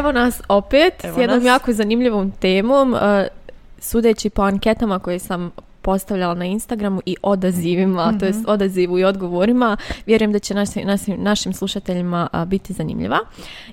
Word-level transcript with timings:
Evo 0.00 0.12
nas 0.12 0.42
opet 0.48 1.04
Evo 1.04 1.14
s 1.14 1.18
jednom 1.18 1.38
nas. 1.38 1.46
jako 1.46 1.72
zanimljivom 1.72 2.30
temom. 2.30 2.92
Uh, 2.92 3.00
sudeći 3.78 4.30
po 4.30 4.42
anketama 4.42 4.98
koje 4.98 5.18
sam 5.18 5.50
postavljala 5.82 6.34
na 6.34 6.44
Instagramu 6.44 7.00
i 7.06 7.16
odazivima, 7.22 8.18
to 8.20 8.26
jest 8.26 8.44
odazivu 8.48 8.98
i 8.98 9.04
odgovorima, 9.04 9.76
vjerujem 10.06 10.32
da 10.32 10.38
će 10.38 10.54
naši, 10.54 10.84
našim, 10.84 11.16
našim 11.22 11.52
slušateljima 11.52 12.28
a, 12.32 12.44
biti 12.44 12.72
zanimljiva. 12.72 13.18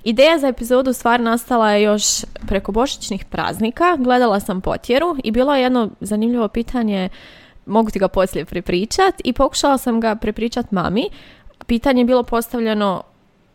Ideja 0.04 0.38
za 0.38 0.48
epizodu 0.48 0.92
stvar 0.92 1.20
nastala 1.20 1.70
je 1.72 1.82
još 1.82 2.04
preko 2.46 2.72
božićnih 2.72 3.24
praznika. 3.24 3.96
Gledala 3.98 4.40
sam 4.40 4.60
potjeru 4.60 5.16
i 5.24 5.30
bilo 5.30 5.54
je 5.54 5.62
jedno 5.62 5.90
zanimljivo 6.00 6.48
pitanje, 6.48 7.08
mogu 7.66 7.90
ti 7.90 7.98
ga 7.98 8.08
poslije 8.08 8.44
prepričat 8.44 9.14
i 9.24 9.32
pokušala 9.32 9.78
sam 9.78 10.00
ga 10.00 10.14
prepričat 10.14 10.72
mami. 10.72 11.08
Pitanje 11.66 12.00
je 12.00 12.06
bilo 12.06 12.22
postavljeno 12.22 13.02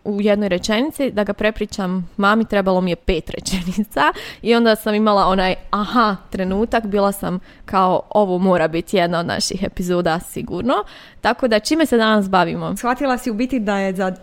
u 0.05 0.21
jednoj 0.21 0.49
rečenici, 0.49 1.11
da 1.11 1.23
ga 1.23 1.33
prepričam 1.33 2.09
mami, 2.17 2.45
trebalo 2.45 2.81
mi 2.81 2.91
je 2.91 2.95
pet 2.95 3.29
rečenica 3.29 4.01
i 4.41 4.55
onda 4.55 4.75
sam 4.75 4.95
imala 4.95 5.25
onaj 5.25 5.55
aha 5.71 6.15
trenutak, 6.29 6.85
bila 6.85 7.11
sam 7.11 7.39
kao 7.65 8.01
ovo 8.09 8.37
mora 8.37 8.67
biti 8.67 8.97
jedna 8.97 9.19
od 9.19 9.25
naših 9.25 9.63
epizoda 9.63 10.19
sigurno. 10.19 10.73
Tako 11.21 11.47
da 11.47 11.59
čime 11.59 11.85
se 11.85 11.97
danas 11.97 12.29
bavimo? 12.29 12.77
Shvatila 12.77 13.17
si 13.17 13.31
u 13.31 13.33
biti 13.33 13.59
da 13.59 13.77
je 13.77 13.95
za 13.95 14.15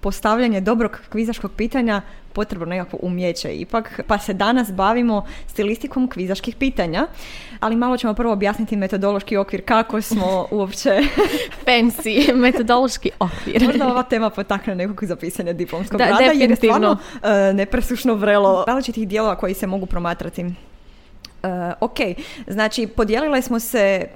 postavljanje 0.00 0.60
dobrog 0.60 0.98
kvizaškog 1.08 1.52
pitanja 1.56 2.02
potrebno 2.32 2.66
nekakvo 2.66 2.98
umjeće 3.02 3.56
ipak, 3.56 4.00
pa 4.06 4.18
se 4.18 4.34
danas 4.34 4.72
bavimo 4.72 5.26
stilistikom 5.46 6.08
kvizaških 6.08 6.56
pitanja, 6.56 7.06
ali 7.60 7.76
malo 7.76 7.96
ćemo 7.96 8.14
prvo 8.14 8.32
objasniti 8.32 8.76
metodološki 8.76 9.36
okvir 9.36 9.64
kako 9.64 10.02
smo 10.02 10.46
uopće, 10.50 10.90
Fancy, 11.66 12.34
metodološki 12.34 13.10
okvir. 13.18 13.62
možda 13.66 13.88
ova 13.88 14.02
tema 14.02 14.30
potakne 14.30 14.74
nekog 14.74 15.04
za 15.04 15.16
pisanje 15.16 15.52
diplomskog 15.52 15.98
Da, 15.98 16.04
rada, 16.04 16.32
jer 16.34 16.50
je 16.50 16.56
stvarno 16.56 16.96
e, 17.22 17.52
nepresušno 17.52 18.14
vrelo 18.14 18.64
različitih 18.66 19.08
dijelova 19.08 19.36
koji 19.36 19.54
se 19.54 19.66
mogu 19.66 19.86
promatrati. 19.86 20.42
E, 20.42 20.52
ok, 21.80 21.98
znači 22.46 22.86
podijelile 22.86 23.42
smo 23.42 23.60
se 23.60 24.08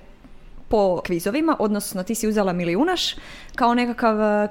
po 0.68 1.00
kvizovima, 1.06 1.56
odnosno 1.58 2.02
ti 2.02 2.14
si 2.14 2.28
uzela 2.28 2.52
milijunaš 2.52 3.14
kao 3.54 3.74
nekakav 3.74 4.48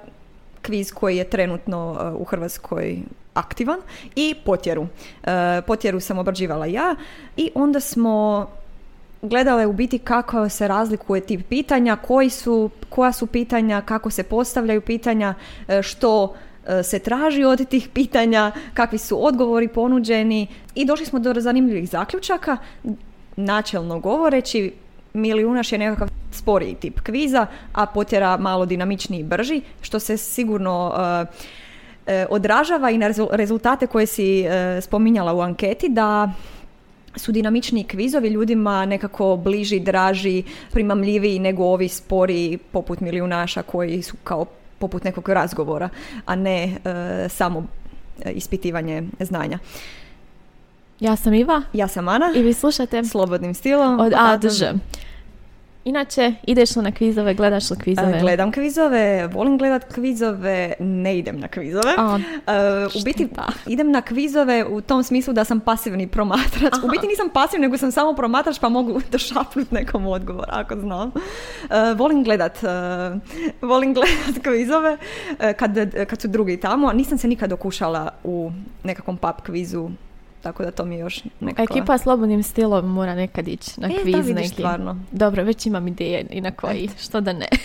kviz 0.72 0.91
koji 0.91 1.17
je 1.17 1.23
trenutno 1.23 1.97
e, 2.00 2.09
u 2.16 2.23
Hrvatskoj 2.23 3.00
aktivan 3.33 3.80
i 4.16 4.36
potjeru. 4.45 4.88
E, 5.23 5.61
potjeru 5.67 6.00
sam 6.00 6.17
obrađivala 6.17 6.66
ja 6.66 6.95
i 7.38 7.52
onda 7.55 7.80
smo 7.80 8.47
gledale 9.22 9.66
u 9.66 9.73
biti 9.73 10.00
kako 10.00 10.50
se 10.50 10.67
razlikuje 10.67 11.22
tip 11.22 11.47
pitanja, 11.50 11.95
koji 11.95 12.30
su, 12.30 12.69
koja 12.89 13.11
su 13.11 13.28
pitanja, 13.28 13.81
kako 13.81 14.09
se 14.09 14.23
postavljaju 14.23 14.81
pitanja, 14.81 15.33
e, 15.67 15.81
što 15.81 16.36
se 16.83 17.00
traži 17.00 17.44
od 17.44 17.67
tih 17.69 17.89
pitanja, 17.94 18.52
kakvi 18.73 18.97
su 18.97 19.25
odgovori 19.25 19.67
ponuđeni 19.67 20.47
i 20.75 20.85
došli 20.85 21.06
smo 21.06 21.19
do 21.19 21.33
zanimljivih 21.38 21.89
zaključaka. 21.89 22.58
Načelno 23.35 24.00
govoreći, 24.00 24.73
milijunaš 25.14 25.72
je 25.72 25.78
nekakav 25.78 26.09
sporiji 26.31 26.75
tip 26.75 27.00
kviza, 27.00 27.46
a 27.74 27.85
potjera 27.85 28.38
malo 28.38 28.66
dinamičniji 28.66 29.19
i 29.19 29.24
brži, 29.24 29.62
što 29.81 30.00
se 30.00 30.18
sigurno 30.18 30.94
e, 32.08 32.13
e, 32.13 32.25
odražava 32.30 32.91
i 32.91 32.97
na 32.97 33.08
rezu- 33.09 33.30
rezultate 33.31 33.88
koje 33.88 34.06
si 34.06 34.41
e, 34.41 34.81
spominjala 34.81 35.34
u 35.34 35.41
anketi, 35.41 35.90
da 35.90 36.31
su 37.16 37.31
dinamičniji 37.31 37.84
kvizovi 37.84 38.28
ljudima 38.30 38.85
nekako 38.85 39.35
bliži, 39.35 39.80
draži, 39.80 40.44
primamljiviji 40.72 41.40
nego 41.40 41.64
ovi 41.64 41.88
spori 41.88 42.58
poput 42.72 43.00
milijunaša 43.00 43.62
koji 43.62 44.02
su 44.02 44.18
kao 44.24 44.46
poput 44.80 45.03
nekog 45.03 45.30
razgovora, 45.30 45.90
a 46.25 46.35
ne 46.35 46.64
e, 46.64 47.30
samo 47.30 47.66
e, 48.25 48.31
ispitivanje 48.31 49.03
znanja. 49.19 49.59
Ja 51.00 51.16
sam 51.16 51.34
Iva 51.34 51.62
Ja 51.74 51.88
sam 51.88 52.08
Ana, 52.08 52.31
i 52.35 52.41
vi 52.41 52.53
slušate 52.53 53.03
slobodnim 53.03 53.53
stilom. 53.53 54.00
od 54.00 54.14
A 54.18 54.38
do 54.38 54.50
Ž. 54.50 54.74
Inače, 55.86 56.34
ideš 56.47 56.75
li 56.75 56.84
na 56.84 56.92
kvizove, 56.92 57.34
gledaš 57.34 57.69
li 57.69 57.78
kvizove? 57.78 58.18
E, 58.18 58.19
Gledam 58.22 58.52
kvizove, 58.52 59.28
volim 59.28 59.58
gledat 59.58 59.94
kvizove, 59.94 60.74
ne 60.80 61.18
idem 61.18 61.40
na 61.40 61.47
kvizove. 61.47 61.94
A, 61.97 62.19
E, 62.47 62.86
u 62.86 63.03
biti 63.06 63.28
idem 63.68 63.91
na 63.91 64.02
kvizove 64.02 64.66
u 64.66 64.81
tom 64.81 65.03
smislu 65.03 65.34
da 65.34 65.44
sam 65.44 65.59
pasivni 65.59 66.08
promatrač. 66.08 66.74
U 66.84 66.88
biti 66.88 67.08
nisam 67.08 67.30
pasivni, 67.34 67.66
nego 67.66 67.78
sam 67.78 67.91
samo 67.91 68.14
promatrač 68.14 68.59
pa 68.59 68.70
mogu 68.70 69.02
došapnut 69.12 69.72
nekom 69.72 70.08
odgovor, 70.08 70.46
ako 70.50 70.75
znam. 70.75 71.12
E, 71.70 71.94
volim 71.97 72.24
gledat, 72.24 72.58
volim 73.62 73.94
gledat 73.94 74.44
kvizove 74.46 74.97
kad, 75.58 75.78
kad 76.08 76.22
su 76.22 76.28
drugi 76.28 76.58
tamo. 76.58 76.91
Nisam 76.91 77.18
se 77.18 77.28
nikad 77.28 77.52
okušala 77.52 78.09
u 78.24 78.52
nekakvom 78.84 79.18
pub 79.18 79.41
kvizu, 79.46 79.90
tako 80.41 80.63
da 80.63 80.72
to 80.72 80.85
mi 80.85 80.96
je 80.96 81.00
još 81.00 81.24
nekako... 81.40 81.74
Ekipa 81.74 81.97
slobodnim 81.97 82.44
stilom 82.44 82.85
mora 82.85 83.16
nekad 83.16 83.47
ići 83.47 83.81
na 83.81 83.88
E, 83.88 83.91
da 83.91 84.02
kviz 84.02 84.16
vidiš 84.16 84.35
neki. 84.35 84.47
stvarno. 84.47 84.97
Dobro, 85.12 85.44
već 85.44 85.66
imam 85.66 85.88
ideje 85.88 86.25
i 86.29 86.41
na 86.41 86.52
koji, 86.52 86.90
što 87.00 87.22
da 87.22 87.34
ne. 87.34 87.47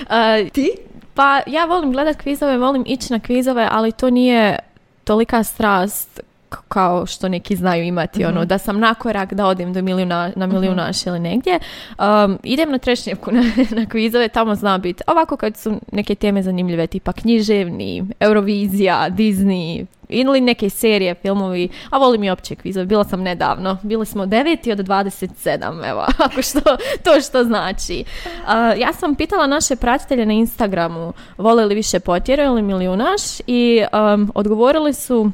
Uh, 0.00 0.50
Ti? 0.52 0.70
pa 1.14 1.40
ja 1.46 1.64
volim 1.64 1.92
gledat 1.92 2.16
kvizove, 2.16 2.58
volim 2.58 2.84
ići 2.86 3.12
na 3.12 3.20
kvizove, 3.20 3.68
ali 3.70 3.92
to 3.92 4.10
nije 4.10 4.58
tolika 5.04 5.44
strast 5.44 6.20
kao 6.68 7.06
što 7.06 7.28
neki 7.28 7.56
znaju 7.56 7.84
imati, 7.84 8.24
ono, 8.24 8.44
da 8.44 8.58
sam 8.58 8.80
na 8.80 8.94
korak 8.94 9.34
da 9.34 9.46
odim 9.46 9.72
do 9.72 9.82
milijuna, 9.82 10.32
na 10.36 10.46
milijunaš 10.46 11.06
ili 11.06 11.18
negdje. 11.18 11.58
Um, 11.98 12.38
idem 12.42 12.70
na 12.70 12.78
trešnjevku 12.78 13.32
na, 13.36 13.42
na 13.70 13.86
kvizove, 13.86 14.28
tamo 14.28 14.54
zna 14.54 14.78
biti. 14.78 15.02
Ovako 15.06 15.36
kad 15.36 15.56
su 15.56 15.80
neke 15.92 16.14
teme 16.14 16.42
zanimljive, 16.42 16.86
tipa 16.86 17.12
književni, 17.12 18.04
Eurovizija, 18.20 19.06
Disney, 19.10 19.86
ili 20.08 20.40
neke 20.40 20.70
serije, 20.70 21.14
filmovi, 21.14 21.68
a 21.90 21.98
volim 21.98 22.24
i 22.24 22.30
opće 22.30 22.54
kvizove. 22.54 22.86
Bila 22.86 23.04
sam 23.04 23.22
nedavno. 23.22 23.76
Bili 23.82 24.06
smo 24.06 24.26
9 24.26 24.72
od 24.72 24.78
27, 24.78 25.90
evo, 25.90 26.00
ako 26.26 26.42
što, 26.42 26.60
to 27.04 27.20
što 27.20 27.44
znači. 27.44 28.04
Uh, 28.26 28.80
ja 28.80 28.92
sam 28.92 29.14
pitala 29.14 29.46
naše 29.46 29.76
pratitelje 29.76 30.26
na 30.26 30.32
Instagramu 30.32 31.12
vole 31.38 31.64
li 31.64 31.74
više 31.74 32.00
potjeru 32.00 32.42
ili 32.42 32.62
milijunaš 32.62 33.20
i 33.46 33.82
um, 34.14 34.32
odgovorili 34.34 34.92
su 34.92 35.30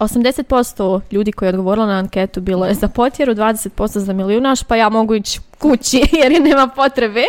80% 0.00 1.00
ljudi 1.10 1.32
koji 1.32 1.46
je 1.46 1.50
odgovorilo 1.50 1.86
na 1.86 1.98
anketu 1.98 2.40
bilo 2.40 2.66
je 2.66 2.74
za 2.74 2.88
potjeru, 2.88 3.34
20% 3.34 3.98
za 3.98 4.12
milijunaš, 4.12 4.62
pa 4.62 4.76
ja 4.76 4.88
mogu 4.88 5.14
ići 5.14 5.40
kući 5.58 6.02
jer 6.22 6.32
je 6.32 6.40
nema 6.40 6.68
potrebe, 6.68 7.22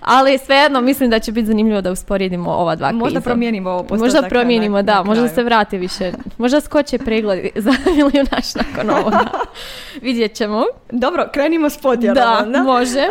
ali 0.00 0.38
svejedno 0.38 0.80
mislim 0.80 1.10
da 1.10 1.18
će 1.18 1.32
biti 1.32 1.46
zanimljivo 1.46 1.80
da 1.80 1.90
usporedimo 1.90 2.50
ova 2.50 2.76
dva 2.76 2.92
Možda 2.92 3.20
promijenimo 3.20 3.70
ovo 3.70 3.82
postotak 3.82 4.00
Možda 4.00 4.28
promijenimo, 4.28 4.76
na 4.76 4.82
da, 4.82 5.02
možda 5.02 5.28
se 5.28 5.42
vrati 5.42 5.78
više, 5.78 6.12
možda 6.38 6.60
skoče 6.60 6.98
pregled 6.98 7.46
za 7.64 7.72
milijunaš 7.86 8.54
nakon 8.54 8.90
ovoga. 8.98 9.24
Vidjet 10.02 10.34
ćemo. 10.34 10.64
Dobro, 10.90 11.28
krenimo 11.32 11.70
s 11.70 11.78
potjerom. 11.78 12.14
Da, 12.14 12.42
onda. 12.42 12.62
može. 12.62 13.00
E, 13.00 13.08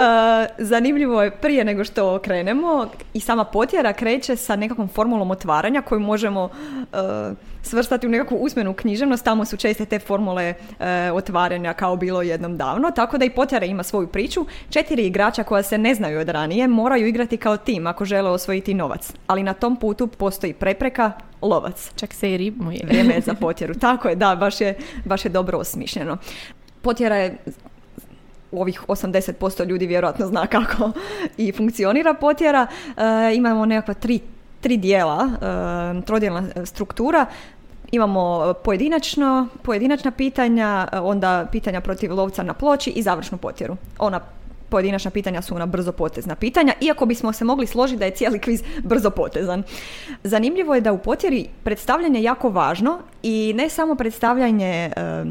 zanimljivo 0.58 1.24
je 1.24 1.32
prije 1.32 1.64
nego 1.64 1.84
što 1.84 2.20
krenemo 2.20 2.88
i 3.14 3.20
sama 3.20 3.44
potjera 3.44 3.94
kreće 3.94 4.36
sa 4.36 4.56
nekakvom 4.56 4.88
formulom 4.88 5.32
otvaranja 5.32 5.82
koju 5.82 6.00
možemo 6.00 6.50
e, 6.94 7.51
svrstati 7.62 8.08
u 8.08 8.10
nekakvu 8.10 8.36
usmenu 8.36 8.74
književnost. 8.74 9.26
Tamo 9.26 9.46
su 9.46 9.58
česte 9.58 9.86
te 9.86 10.00
formule 10.00 10.54
e, 10.80 11.12
otvaranja 11.12 11.74
kao 11.74 11.96
bilo 11.96 12.22
jednom 12.22 12.58
davno. 12.58 12.92
Tako 12.92 13.18
da 13.18 13.26
i 13.26 13.30
potjera 13.30 13.66
ima 13.66 13.84
svoju 13.84 14.08
priču. 14.08 14.46
Četiri 14.70 15.06
igrača 15.06 15.44
koja 15.44 15.64
se 15.64 15.78
ne 15.78 15.96
znaju 15.96 16.20
od 16.20 16.30
ranije 16.30 16.68
moraju 16.68 17.08
igrati 17.08 17.38
kao 17.38 17.58
tim 17.58 17.88
ako 17.88 18.06
žele 18.06 18.30
osvojiti 18.30 18.74
novac. 18.74 19.14
Ali 19.28 19.44
na 19.44 19.54
tom 19.54 19.76
putu 19.76 20.08
postoji 20.08 20.54
prepreka 20.54 21.12
lovac. 21.42 21.92
Čak 21.96 22.14
se 22.14 22.32
i 22.32 22.38
ribmuje. 22.38 22.82
Vrijeme 22.86 23.14
je 23.14 23.22
za 23.22 23.34
potjeru. 23.42 23.74
Tako 23.74 24.10
je, 24.10 24.16
da, 24.16 24.36
baš 24.36 24.62
je, 24.62 24.78
baš 25.06 25.26
je 25.26 25.30
dobro 25.30 25.58
osmišljeno. 25.58 26.18
Potjera 26.82 27.16
je 27.16 27.38
u 28.52 28.62
ovih 28.62 28.82
80% 28.88 29.66
ljudi 29.66 29.88
vjerojatno 29.88 30.28
zna 30.28 30.48
kako 30.48 30.92
i 31.38 31.52
funkcionira 31.52 32.14
potjera. 32.14 32.68
E, 32.98 33.36
imamo 33.36 33.66
nekakva 33.66 33.94
tri, 33.94 34.20
tri 34.62 34.78
dijela, 34.78 35.30
e, 35.32 36.02
trodjelna 36.02 36.44
struktura. 36.66 37.26
Imamo 37.92 38.54
pojedinačno, 38.64 39.48
pojedinačna 39.62 40.12
pitanja, 40.12 40.88
e, 40.92 41.00
onda 41.00 41.46
pitanja 41.52 41.82
protiv 41.82 42.14
lovca 42.16 42.44
na 42.44 42.54
ploči 42.54 42.90
i 42.90 43.02
završnu 43.02 43.38
potjeru. 43.38 43.78
Ona 44.00 44.20
pojedinačna 44.70 45.12
pitanja 45.12 45.42
su 45.42 45.56
ona 45.56 45.66
brzopotezna 45.66 46.36
pitanja, 46.36 46.74
iako 46.82 47.06
bismo 47.06 47.34
se 47.34 47.46
mogli 47.46 47.68
složiti 47.68 48.00
da 48.00 48.06
je 48.06 48.12
cijeli 48.12 48.40
kviz 48.40 48.64
brzopotezan. 48.84 49.64
Zanimljivo 50.24 50.76
je 50.76 50.82
da 50.82 50.94
u 50.94 50.98
potjeri 50.98 51.48
predstavljanje 51.64 52.20
je 52.20 52.24
jako 52.24 52.50
važno 52.50 53.00
i 53.24 53.54
ne 53.56 53.70
samo 53.70 53.96
predstavljanje 53.96 54.92
e, 54.96 55.24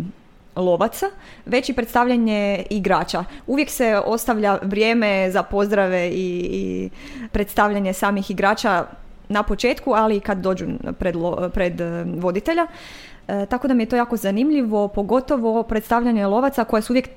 lovaca, 0.57 1.07
već 1.47 1.69
i 1.69 1.73
predstavljanje 1.73 2.65
igrača. 2.71 3.25
Uvijek 3.47 3.71
se 3.71 4.01
ostavlja 4.07 4.59
vrijeme 4.63 5.31
za 5.31 5.43
pozdrave 5.43 6.09
i, 6.09 6.49
i 6.53 6.91
predstavljanje 7.33 7.93
samih 7.93 8.31
igrača 8.31 8.87
na 9.31 9.43
početku, 9.43 9.93
ali 9.93 10.17
i 10.17 10.21
kad 10.21 10.39
dođu 10.39 10.67
pred, 10.99 11.15
pred 11.55 11.81
e, 11.81 12.05
voditelja. 12.17 12.67
E, 13.29 13.47
tako 13.47 13.69
da 13.69 13.75
mi 13.75 13.83
je 13.83 13.89
to 13.89 13.97
jako 13.97 14.17
zanimljivo, 14.17 14.89
pogotovo 14.89 15.63
predstavljanje 15.63 16.27
lovaca 16.27 16.65
koja 16.65 16.83
su 16.83 16.93
uvijek 16.93 17.09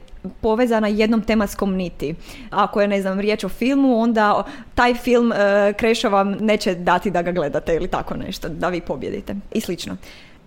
povezana 0.42 0.88
jednom 0.88 1.22
tematskom 1.22 1.76
niti. 1.76 2.16
Ako 2.50 2.82
je, 2.82 2.88
ne 2.88 3.02
znam, 3.02 3.20
riječ 3.20 3.44
o 3.44 3.50
filmu, 3.50 4.00
onda 4.00 4.44
taj 4.76 4.94
film 4.94 5.32
e, 5.32 5.74
Krešo 5.74 6.10
vam 6.10 6.32
neće 6.32 6.76
dati 6.76 7.12
da 7.12 7.22
ga 7.22 7.32
gledate 7.32 7.76
ili 7.76 7.88
tako 7.88 8.16
nešto, 8.16 8.50
da 8.50 8.70
vi 8.70 8.82
pobjedite. 8.82 9.36
I 9.52 9.62
slično. 9.62 9.98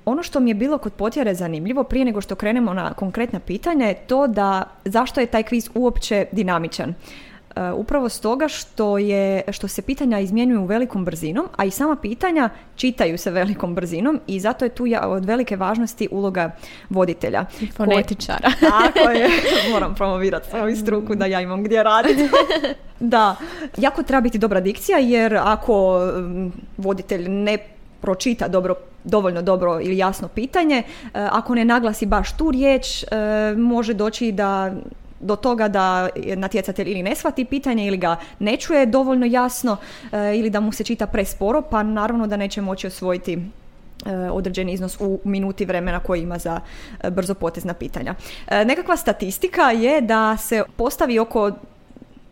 ono 0.05 0.23
što 0.23 0.41
mi 0.41 0.51
je 0.51 0.55
bilo 0.55 0.79
kod 0.79 0.93
potjere 0.93 1.35
zanimljivo, 1.35 1.85
prije 1.85 2.05
nego 2.05 2.21
što 2.21 2.35
krenemo 2.35 2.75
na 2.75 2.95
konkretna 2.95 3.41
pitanja, 3.41 3.87
je 3.87 3.95
to 3.95 4.27
da 4.27 4.71
zašto 4.85 5.21
je 5.21 5.27
taj 5.27 5.43
kviz 5.43 5.71
uopće 5.75 6.27
dinamičan. 6.33 6.95
E, 7.57 7.73
upravo 7.73 8.09
stoga 8.09 8.49
što, 8.49 8.99
je, 8.99 9.43
što 9.53 9.69
se 9.69 9.83
pitanja 9.83 10.19
izmjenjuju 10.19 10.65
velikom 10.65 11.05
brzinom, 11.05 11.47
a 11.57 11.65
i 11.65 11.71
sama 11.71 11.97
pitanja 11.97 12.51
čitaju 12.77 13.19
se 13.19 13.31
velikom 13.31 13.75
brzinom 13.75 14.21
i 14.27 14.41
zato 14.41 14.65
je 14.65 14.69
tu 14.69 14.85
od 15.03 15.25
velike 15.25 15.57
važnosti 15.57 16.09
uloga 16.11 16.51
voditelja. 16.91 17.45
I 17.61 17.67
fonetičara. 17.67 18.51
Tako 18.71 19.11
je, 19.11 19.29
moram 19.73 19.95
promovirati 19.95 20.51
svoju 20.51 20.77
struku 20.77 21.15
da 21.15 21.27
ja 21.27 21.41
imam 21.41 21.65
gdje 21.65 21.83
raditi. 21.83 22.29
da, 23.01 23.37
jako 23.77 24.03
treba 24.03 24.21
biti 24.21 24.39
dobra 24.39 24.61
dikcija 24.61 24.99
jer 24.99 25.37
ako 25.37 26.01
voditelj 26.77 27.29
ne 27.29 27.59
pročita 28.01 28.49
dobro, 28.49 28.75
dovoljno 29.05 29.43
dobro 29.43 29.81
ili 29.81 29.99
jasno 29.99 30.29
pitanje, 30.29 30.77
e, 30.77 30.85
ako 31.13 31.55
ne 31.55 31.65
naglasi 31.65 32.07
baš 32.07 32.37
tu 32.37 32.51
riječ, 32.51 33.03
e, 33.03 33.07
može 33.57 33.95
doći 33.95 34.33
da 34.33 34.73
do 35.21 35.37
toga 35.37 35.69
da 35.69 36.09
natjecatelj 36.37 36.91
ili 36.91 37.03
ne 37.03 37.15
shvati 37.15 37.45
pitanje 37.45 37.87
ili 37.87 37.97
ga 37.97 38.17
ne 38.39 38.57
čuje 38.57 38.87
dovoljno 38.87 39.27
jasno 39.27 39.77
e, 40.13 40.39
ili 40.39 40.51
da 40.51 40.61
mu 40.61 40.73
se 40.73 40.85
čita 40.85 41.07
presporo, 41.07 41.63
pa 41.63 41.83
naravno 41.83 42.27
da 42.27 42.37
neće 42.37 42.61
moći 42.61 42.87
osvojiti 42.87 43.39
e, 44.07 44.17
određeni 44.31 44.73
iznos 44.73 44.97
u 45.01 45.21
minuti 45.25 45.65
vremena 45.65 46.01
koji 46.01 46.23
ima 46.23 46.39
za 46.39 46.61
e, 47.01 47.11
brzo 47.11 47.35
potezna 47.35 47.75
pitanja. 47.75 48.15
Nekakva 48.51 48.97
statistika 48.97 49.71
je 49.71 50.01
da 50.01 50.37
se 50.37 50.63
postavi 50.77 51.19
oko 51.19 51.51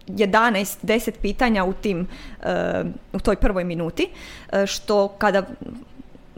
11, 0.08 0.76
10 0.82 1.10
pitanja 1.22 1.64
u 1.64 1.72
tim, 1.72 2.06
u 3.12 3.18
toj 3.18 3.36
prvoj 3.36 3.64
minuti, 3.64 4.08
što 4.66 5.08
kada 5.08 5.42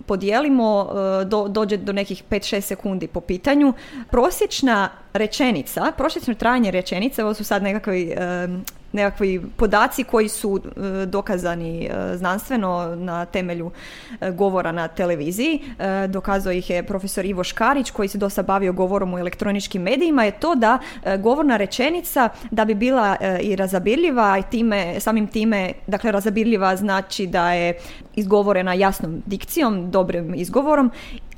podijelimo, 0.06 0.88
e, 1.20 1.24
do, 1.24 1.48
dođe 1.48 1.76
do 1.76 1.92
nekih 1.92 2.22
5-6 2.30 2.60
sekundi 2.60 3.06
po 3.06 3.20
pitanju. 3.20 3.72
Prosječna 4.10 4.88
rečenica, 5.12 5.92
prosječno 5.96 6.34
trajanje 6.34 6.70
rečenice, 6.70 7.24
ovo 7.24 7.34
su 7.34 7.44
sad 7.44 7.62
nekakvi 7.62 8.10
e, 8.10 8.48
nekakvi 8.92 9.42
podaci 9.56 10.04
koji 10.04 10.28
su 10.28 10.60
e, 10.60 11.06
dokazani 11.06 11.84
e, 11.84 12.16
znanstveno 12.16 12.96
na 12.96 13.24
temelju 13.24 13.70
e, 14.20 14.30
govora 14.30 14.72
na 14.72 14.88
televiziji. 14.88 15.60
Dokazao 16.08 16.52
ih 16.52 16.70
je 16.70 16.82
profesor 16.82 17.24
Ivo 17.24 17.44
Škarić 17.44 17.90
koji 17.90 18.08
se 18.08 18.18
dosta 18.18 18.42
bavio 18.42 18.72
govorom 18.72 19.14
u 19.14 19.18
elektroničkim 19.18 19.82
medijima 19.82 20.24
je 20.24 20.30
to 20.40 20.54
da 20.54 20.78
govorna 21.18 21.56
rečenica 21.56 22.28
da 22.50 22.64
bi 22.64 22.74
bila 22.74 23.16
i 23.42 23.56
razabirljiva 23.56 24.38
i 24.38 24.50
time, 24.50 25.00
samim 25.00 25.26
time, 25.26 25.72
dakle 25.86 26.12
razabirljiva 26.12 26.76
znači 26.76 27.26
da 27.26 27.52
je 27.52 27.78
izgovorena 28.14 28.74
jasnom 28.74 29.22
dikcijom, 29.26 29.90
dobrim 29.90 30.34
izgovorom 30.34 30.90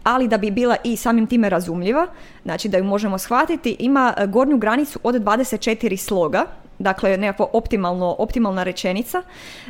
ali 0.03 0.29
da 0.29 0.39
bi 0.39 0.51
bila 0.51 0.77
i 0.85 0.97
samim 0.97 1.27
time 1.27 1.49
razumljiva, 1.49 2.07
znači 2.45 2.69
da 2.69 2.79
ju 2.79 2.85
možemo 2.85 3.19
shvatiti, 3.19 3.77
ima 3.79 4.15
gornju 4.29 4.59
granicu 4.59 4.99
od 5.03 5.15
24 5.15 5.97
sloga, 5.97 6.47
dakle 6.79 7.17
nekakva 7.17 7.47
optimalno, 7.53 8.17
optimalna 8.19 8.63
rečenica, 8.63 9.23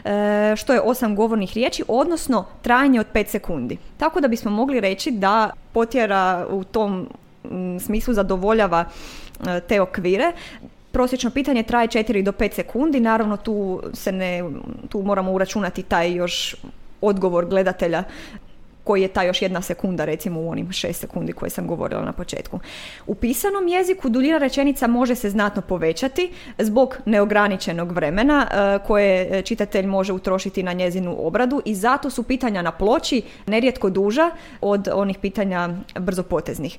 e, 0.05 0.57
što 0.57 0.73
je 0.73 0.81
osam 0.81 1.17
govornih 1.17 1.53
riječi, 1.55 1.85
odnosno 1.89 2.45
trajanje 2.63 3.01
od 3.01 3.07
5 3.15 3.27
sekundi. 3.27 3.77
Tako 3.97 4.21
da 4.21 4.29
bismo 4.29 4.51
mogli 4.51 4.81
reći 4.81 5.11
da 5.11 5.51
potjera 5.73 6.47
u 6.51 6.65
tom 6.65 7.09
mm, 7.45 7.79
smislu 7.79 8.15
zadovoljava 8.15 8.85
e, 9.47 9.61
te 9.61 9.81
okvire. 9.81 10.33
Prosječno 10.93 11.31
pitanje 11.31 11.63
traje 11.63 11.89
4 11.89 12.23
do 12.23 12.33
5 12.33 12.53
sekundi, 12.53 13.01
naravno 13.01 13.37
tu 13.37 13.83
se 13.93 14.13
ne, 14.13 14.45
tu 14.89 15.03
moramo 15.03 15.33
uračunati 15.33 15.83
taj 15.83 16.15
još 16.15 16.57
odgovor 17.01 17.47
gledatelja 17.47 18.05
koji 18.89 19.03
je 19.03 19.09
ta 19.09 19.23
još 19.23 19.43
jedna 19.43 19.63
sekunda 19.63 20.05
recimo 20.05 20.41
u 20.41 20.51
onim 20.51 20.73
šest 20.73 21.01
sekundi 21.01 21.33
koje 21.33 21.51
sam 21.51 21.67
govorila 21.67 22.03
na 22.03 22.13
početku. 22.13 22.61
U 23.07 23.15
pisanom 23.15 23.69
jeziku 23.69 24.09
duljina 24.09 24.39
rečenica 24.39 24.87
može 24.87 25.15
se 25.15 25.31
znatno 25.31 25.63
povećati 25.63 26.31
zbog 26.59 26.97
neograničenog 27.05 27.93
vremena 27.93 28.47
e, 28.49 28.79
koje 28.87 29.43
čitatelj 29.43 29.87
može 29.87 30.13
utrošiti 30.13 30.63
na 30.63 30.73
njezinu 30.73 31.17
obradu 31.27 31.63
i 31.65 31.75
zato 31.75 32.11
su 32.11 32.23
pitanja 32.23 32.63
na 32.63 32.73
ploči 32.73 33.23
nerijetko 33.47 33.91
duža 33.91 34.31
od 34.61 34.89
onih 34.93 35.19
pitanja 35.19 35.69
brzopoteznih 35.99 36.79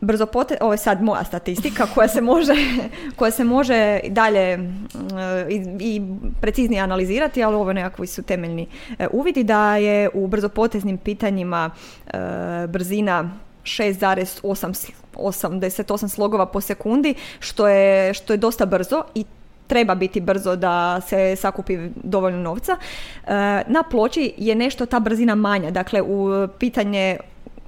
brzo 0.00 0.26
pote, 0.26 0.56
ovo 0.60 0.72
je 0.72 0.78
sad 0.78 1.02
moja 1.02 1.24
statistika 1.24 1.86
koja 1.94 2.08
se 2.08 2.20
može, 2.20 2.52
koja 3.16 3.30
se 3.30 3.44
može 3.44 4.00
dalje 4.08 4.56
mm, 4.56 4.88
i, 5.50 5.62
i 5.80 6.02
preciznije 6.40 6.82
analizirati, 6.82 7.44
ali 7.44 7.54
ovo 7.54 7.72
nekakvi 7.72 8.06
su 8.06 8.22
temeljni 8.22 8.66
e, 8.98 9.06
uvidi 9.12 9.44
da 9.44 9.76
je 9.76 10.08
u 10.14 10.26
brzopoteznim 10.26 10.98
pitanjima 10.98 11.70
e, 12.06 12.10
brzina 12.68 13.30
6,88 13.62 16.08
slogova 16.08 16.46
po 16.46 16.60
sekundi, 16.60 17.14
što 17.38 17.68
je, 17.68 18.14
što 18.14 18.32
je 18.32 18.36
dosta 18.36 18.66
brzo 18.66 19.02
i 19.14 19.24
treba 19.66 19.94
biti 19.94 20.20
brzo 20.20 20.56
da 20.56 21.00
se 21.00 21.36
sakupi 21.36 21.78
dovoljno 21.94 22.42
novca. 22.42 22.72
E, 22.72 22.78
na 23.66 23.82
ploči 23.90 24.34
je 24.36 24.54
nešto 24.54 24.86
ta 24.86 25.00
brzina 25.00 25.34
manja, 25.34 25.70
dakle 25.70 26.02
u 26.02 26.48
pitanje 26.58 27.18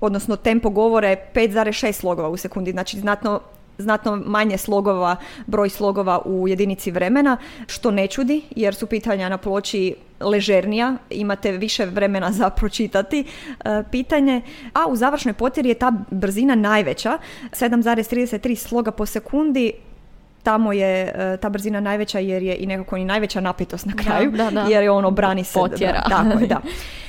odnosno 0.01 0.37
tempo 0.37 0.71
govore 0.71 1.17
5,6 1.35 1.93
slogova 1.93 2.29
u 2.29 2.37
sekundi, 2.37 2.73
znači 2.73 3.01
znatno 3.01 3.41
znatno 3.79 4.23
manje 4.27 4.59
slogova, 4.59 5.17
broj 5.47 5.69
slogova 5.69 6.21
u 6.25 6.49
jedinici 6.49 6.91
vremena, 6.91 7.37
što 7.67 7.91
ne 7.91 8.07
čudi 8.07 8.43
jer 8.51 8.75
su 8.75 8.87
pitanja 8.87 9.29
na 9.29 9.39
ploči 9.39 9.95
ležernija, 10.21 10.97
imate 11.11 11.53
više 11.53 11.87
vremena 11.87 12.33
za 12.33 12.51
pročitati 12.51 13.25
e, 13.25 13.83
pitanje, 13.91 14.43
a 14.73 14.87
u 14.89 14.97
završnoj 14.97 15.33
potjeri 15.33 15.69
je 15.69 15.75
ta 15.75 15.93
brzina 16.11 16.55
najveća, 16.55 17.19
7,33 17.51 18.55
sloga 18.55 18.91
po 18.91 19.07
sekundi, 19.07 19.73
tamo 20.43 20.73
je 20.73 21.13
e, 21.15 21.37
ta 21.37 21.49
brzina 21.49 21.81
najveća 21.81 22.19
jer 22.19 22.43
je 22.43 22.57
i 22.57 22.67
nekako 22.67 22.97
i 22.97 23.05
najveća 23.05 23.41
napetost 23.41 23.87
na 23.87 23.93
kraju, 23.93 24.31
da, 24.31 24.51
da, 24.51 24.61
jer 24.61 24.83
je 24.83 24.91
ono 24.91 25.11
brani 25.11 25.45
se. 25.45 25.55
Potjera. 25.55 26.03
Tako 26.09 26.39
je, 26.39 26.47
da. 26.47 26.61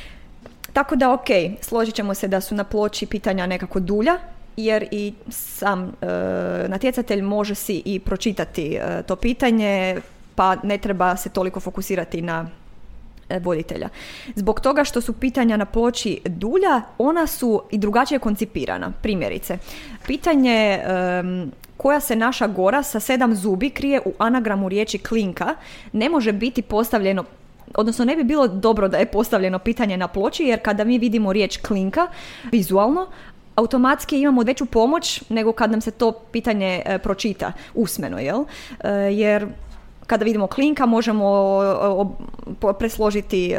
Tako 0.80 0.96
da, 0.96 1.14
ok, 1.14 1.28
složit 1.62 1.96
ćemo 1.96 2.14
se 2.14 2.28
da 2.28 2.42
su 2.42 2.56
na 2.56 2.64
ploči 2.64 3.06
pitanja 3.06 3.46
nekako 3.46 3.80
dulja, 3.80 4.18
jer 4.58 4.88
i 4.92 5.14
sam 5.30 5.84
e, 5.84 6.06
natjecatelj 6.68 7.22
može 7.22 7.56
si 7.56 7.82
i 7.86 8.00
pročitati 8.00 8.76
e, 8.76 9.04
to 9.04 9.16
pitanje, 9.16 9.98
pa 10.36 10.56
ne 10.64 10.78
treba 10.78 11.16
se 11.16 11.30
toliko 11.30 11.60
fokusirati 11.60 12.22
na 12.22 12.50
e, 13.30 13.40
voditelja. 13.40 13.90
Zbog 14.36 14.60
toga 14.60 14.84
što 14.84 15.02
su 15.02 15.14
pitanja 15.14 15.58
na 15.58 15.66
ploči 15.66 16.22
dulja, 16.26 16.82
ona 16.98 17.28
su 17.28 17.62
i 17.72 17.78
drugačije 17.78 18.20
koncipirana. 18.20 18.92
Primjerice, 19.02 19.58
pitanje 20.08 20.80
koja 21.78 22.00
se 22.00 22.16
naša 22.16 22.48
gora 22.48 22.84
sa 22.84 23.00
sedam 23.00 23.36
zubi 23.36 23.70
krije 23.70 24.02
u 24.06 24.14
anagramu 24.18 24.70
riječi 24.70 24.98
klinka 24.98 25.56
ne 25.94 26.10
može 26.10 26.32
biti 26.32 26.62
postavljeno 26.62 27.24
odnosno 27.76 28.06
ne 28.06 28.16
bi 28.16 28.24
bilo 28.24 28.48
dobro 28.48 28.88
da 28.88 28.98
je 28.98 29.06
postavljeno 29.06 29.60
pitanje 29.60 29.98
na 29.98 30.08
ploči 30.08 30.44
jer 30.44 30.60
kada 30.62 30.84
mi 30.84 30.98
vidimo 30.98 31.34
riječ 31.34 31.58
klinka 31.58 32.08
vizualno, 32.52 33.08
automatski 33.60 34.20
imamo 34.22 34.42
veću 34.42 34.66
pomoć 34.66 35.24
nego 35.30 35.52
kad 35.52 35.72
nam 35.72 35.82
se 35.82 35.92
to 35.92 36.12
pitanje 36.12 36.82
e, 36.86 37.00
pročita 37.00 37.52
usmeno, 37.74 38.20
jel? 38.20 38.44
E, 38.84 38.90
jer 38.92 39.48
kada 40.08 40.26
vidimo 40.26 40.48
klinka 40.48 40.86
možemo 40.86 41.60
presložiti 42.80 43.52
e, 43.52 43.58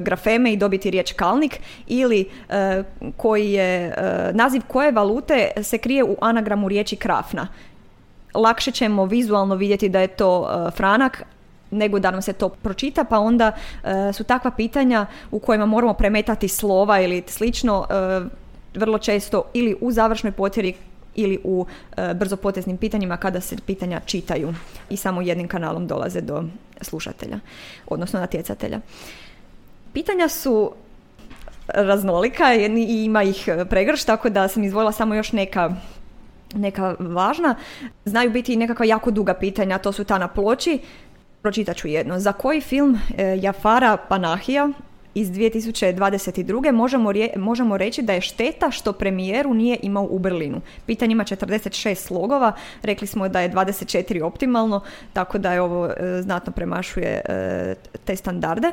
grafeme 0.00 0.52
i 0.52 0.56
dobiti 0.56 0.90
riječ 0.90 1.12
kalnik 1.12 1.60
ili 1.86 2.28
koji 3.16 3.52
je 3.52 3.94
naziv 4.32 4.62
koje 4.66 4.92
valute 4.92 5.50
se 5.62 5.78
krije 5.78 6.04
u 6.04 6.16
anagramu 6.20 6.68
riječi 6.68 6.96
krafna. 6.96 7.48
Lakše 8.34 8.70
ćemo 8.70 9.04
vizualno 9.04 9.54
vidjeti 9.54 9.88
da 9.88 10.00
je 10.00 10.08
to 10.08 10.48
franak, 10.76 11.24
nego 11.72 11.98
da 11.98 12.10
nam 12.10 12.22
se 12.22 12.32
to 12.32 12.48
pročita, 12.48 13.04
pa 13.04 13.18
onda 13.18 13.52
e, 13.84 14.12
su 14.12 14.24
takva 14.24 14.50
pitanja 14.50 15.06
u 15.30 15.38
kojima 15.38 15.66
moramo 15.66 15.94
premetati 15.94 16.48
slova 16.48 17.00
ili 17.00 17.22
slično 17.26 17.86
e, 17.90 17.94
vrlo 18.78 18.98
često 18.98 19.44
ili 19.54 19.76
u 19.80 19.92
završnoj 19.92 20.32
potjeri 20.32 20.74
ili 21.14 21.38
u 21.44 21.66
e, 21.96 22.14
brzopoteznim 22.14 22.76
pitanjima 22.76 23.16
kada 23.16 23.40
se 23.40 23.56
pitanja 23.66 24.00
čitaju 24.06 24.54
i 24.90 24.96
samo 24.96 25.22
jednim 25.22 25.48
kanalom 25.48 25.86
dolaze 25.86 26.20
do 26.20 26.44
slušatelja, 26.80 27.38
odnosno 27.86 28.20
natjecatelja. 28.20 28.80
Pitanja 29.92 30.28
su 30.28 30.72
raznolika 31.68 32.54
i 32.54 33.04
ima 33.04 33.22
ih 33.22 33.48
pregrš, 33.70 34.04
tako 34.04 34.30
da 34.30 34.48
sam 34.48 34.64
izvojila 34.64 34.92
samo 34.92 35.14
još 35.14 35.32
neka 35.32 35.74
neka 36.54 36.94
važna. 36.98 37.54
Znaju 38.04 38.30
biti 38.30 38.52
i 38.52 38.56
nekakva 38.56 38.84
jako 38.84 39.10
duga 39.10 39.34
pitanja, 39.34 39.78
to 39.78 39.92
su 39.92 40.04
ta 40.04 40.18
na 40.18 40.28
ploči, 40.28 40.78
Pročitat 41.42 41.76
ću 41.76 41.88
jedno. 41.88 42.20
Za 42.20 42.32
koji 42.32 42.60
film 42.60 42.98
e, 43.18 43.38
Jafara 43.40 43.96
Panahija 43.96 44.68
iz 45.14 45.30
2022. 45.30 46.72
Možemo, 46.72 47.12
možemo 47.36 47.76
reći 47.76 48.02
da 48.02 48.12
je 48.12 48.20
šteta 48.20 48.70
što 48.70 48.92
premijeru 48.92 49.54
nije 49.54 49.78
imao 49.82 50.06
u 50.10 50.18
Berlinu. 50.18 50.60
Pitanje 50.86 51.12
ima 51.12 51.24
46 51.24 51.94
slogova, 51.94 52.52
rekli 52.82 53.06
smo 53.06 53.28
da 53.28 53.40
je 53.40 53.50
24 53.50 54.22
optimalno, 54.22 54.80
tako 55.12 55.38
da 55.38 55.52
je 55.52 55.60
ovo 55.60 55.86
e, 55.86 56.22
znatno 56.22 56.52
premašuje 56.52 57.20
e, 57.24 57.74
te 58.04 58.16
standarde. 58.16 58.72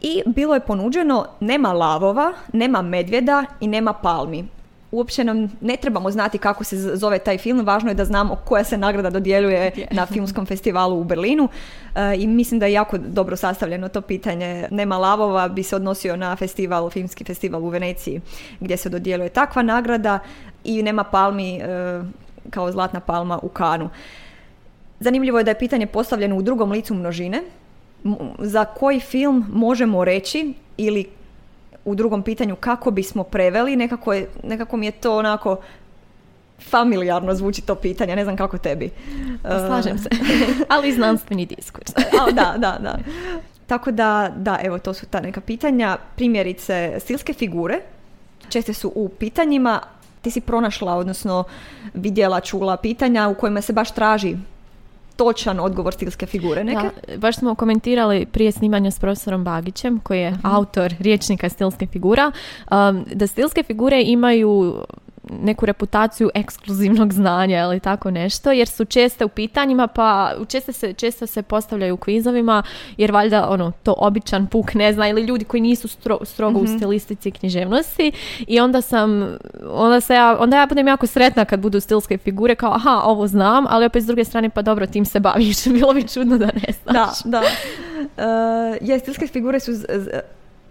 I 0.00 0.22
bilo 0.26 0.54
je 0.54 0.60
ponuđeno 0.60 1.26
nema 1.40 1.72
lavova, 1.72 2.32
nema 2.52 2.82
medvjeda 2.82 3.44
i 3.60 3.68
nema 3.68 3.92
palmi 3.92 4.44
uopće 4.92 5.24
nam 5.24 5.52
ne 5.60 5.76
trebamo 5.76 6.10
znati 6.10 6.38
kako 6.38 6.64
se 6.64 6.96
zove 6.96 7.18
taj 7.18 7.38
film, 7.38 7.66
važno 7.66 7.90
je 7.90 7.94
da 7.94 8.04
znamo 8.04 8.36
koja 8.44 8.64
se 8.64 8.78
nagrada 8.78 9.10
dodjeljuje 9.10 9.72
na 9.98 10.06
filmskom 10.06 10.46
festivalu 10.46 11.00
u 11.00 11.04
Berlinu 11.04 11.48
e, 11.94 12.16
i 12.16 12.26
mislim 12.26 12.60
da 12.60 12.66
je 12.66 12.72
jako 12.72 12.98
dobro 12.98 13.36
sastavljeno 13.36 13.88
to 13.88 14.00
pitanje. 14.00 14.68
Nema 14.70 14.98
lavova 14.98 15.48
bi 15.48 15.62
se 15.62 15.76
odnosio 15.76 16.16
na 16.16 16.36
festival, 16.36 16.90
filmski 16.90 17.24
festival 17.24 17.64
u 17.64 17.68
Veneciji 17.68 18.20
gdje 18.60 18.76
se 18.76 18.88
dodjeljuje 18.88 19.28
takva 19.28 19.62
nagrada 19.62 20.18
i 20.64 20.82
nema 20.82 21.04
palmi 21.04 21.56
e, 21.56 22.02
kao 22.50 22.72
zlatna 22.72 23.00
palma 23.00 23.38
u 23.42 23.48
Kanu. 23.48 23.90
Zanimljivo 25.00 25.38
je 25.38 25.44
da 25.44 25.50
je 25.50 25.58
pitanje 25.58 25.86
postavljeno 25.86 26.36
u 26.36 26.42
drugom 26.42 26.70
licu 26.70 26.94
množine, 26.94 27.42
za 28.38 28.64
koji 28.64 29.00
film 29.00 29.46
možemo 29.52 30.04
reći 30.04 30.54
ili 30.76 31.06
u 31.84 31.94
drugom 31.94 32.22
pitanju 32.22 32.56
kako 32.56 32.90
bismo 32.90 33.24
preveli, 33.24 33.76
nekako, 33.76 34.12
je, 34.12 34.28
nekako 34.44 34.76
mi 34.76 34.86
je 34.86 34.92
to 34.92 35.18
onako 35.18 35.56
familijarno 36.70 37.34
zvuči 37.34 37.62
to 37.62 37.74
pitanje, 37.74 38.16
ne 38.16 38.24
znam 38.24 38.36
kako 38.36 38.58
tebi. 38.58 38.90
Pa 39.42 39.66
slažem 39.66 39.98
se, 39.98 40.08
ali 40.74 40.92
znanstveni 40.92 41.46
diskurs. 41.46 41.92
da, 42.38 42.54
da, 42.56 42.78
da. 42.80 42.98
Tako 43.66 43.90
da, 43.90 44.32
da, 44.36 44.58
evo, 44.62 44.78
to 44.78 44.94
su 44.94 45.06
ta 45.06 45.20
neka 45.20 45.40
pitanja. 45.40 45.96
Primjerice, 46.16 46.96
stilske 47.00 47.32
figure 47.32 47.80
česte 48.48 48.72
su 48.72 48.92
u 48.94 49.08
pitanjima. 49.08 49.80
Ti 50.22 50.30
si 50.30 50.40
pronašla, 50.40 50.94
odnosno 50.94 51.44
vidjela, 51.94 52.40
čula 52.40 52.76
pitanja 52.76 53.28
u 53.28 53.34
kojima 53.34 53.60
se 53.60 53.72
baš 53.72 53.90
traži 53.90 54.36
točan 55.20 55.60
odgovor 55.60 55.94
stilske 55.94 56.26
figure 56.26 56.64
neke. 56.64 56.90
Da, 57.08 57.16
baš 57.16 57.36
smo 57.36 57.54
komentirali 57.54 58.26
prije 58.26 58.52
snimanja 58.52 58.90
s 58.90 58.98
profesorom 58.98 59.44
Bagićem, 59.44 60.00
koji 60.00 60.20
je 60.20 60.30
mhm. 60.30 60.46
autor 60.46 60.94
riječnika 60.98 61.48
stilske 61.48 61.86
figura, 61.86 62.32
um, 62.70 63.04
da 63.14 63.26
stilske 63.26 63.62
figure 63.62 64.02
imaju 64.02 64.84
neku 65.28 65.66
reputaciju 65.66 66.30
ekskluzivnog 66.34 67.12
znanja 67.12 67.62
ili 67.62 67.80
tako 67.80 68.10
nešto, 68.10 68.52
jer 68.52 68.68
su 68.68 68.84
česte 68.84 69.24
u 69.24 69.28
pitanjima, 69.28 69.86
pa 69.86 70.32
često 70.48 70.72
se, 70.72 70.92
često 70.92 71.26
se 71.26 71.42
postavljaju 71.42 71.94
u 71.94 71.96
kvizovima, 71.96 72.62
jer 72.96 73.12
valjda 73.12 73.48
ono, 73.48 73.72
to 73.82 73.94
običan 73.98 74.46
puk 74.46 74.74
ne 74.74 74.92
zna, 74.92 75.08
ili 75.08 75.22
ljudi 75.22 75.44
koji 75.44 75.60
nisu 75.60 75.88
strogo 76.24 76.58
u 76.58 76.62
mhm. 76.62 76.76
stilistici 76.76 77.30
književnosti 77.30 78.12
i 78.46 78.60
onda 78.60 78.80
sam, 78.80 79.36
onda, 79.70 80.00
se 80.00 80.14
ja, 80.14 80.36
onda 80.40 80.56
ja 80.56 80.66
budem 80.66 80.88
jako 80.88 81.06
sretna 81.06 81.44
kad 81.44 81.60
budu 81.60 81.80
stilske 81.80 82.18
figure, 82.18 82.54
kao 82.54 82.72
aha, 82.72 83.02
ovo 83.04 83.26
znam, 83.26 83.66
ali 83.68 83.86
opet 83.86 84.02
s 84.02 84.06
druge 84.06 84.24
strane, 84.24 84.50
pa 84.50 84.62
dobro, 84.62 84.86
tim 84.86 85.04
se 85.04 85.20
baviš, 85.20 85.64
bilo 85.78 85.94
bi 85.94 86.08
čudno 86.08 86.38
da 86.38 86.46
ne 86.46 86.72
znaš. 86.82 87.22
Da, 87.24 87.40
da. 87.40 87.40
Uh, 87.40 88.88
je, 88.88 88.98
stilske 88.98 89.26
figure 89.26 89.60
su 89.60 89.72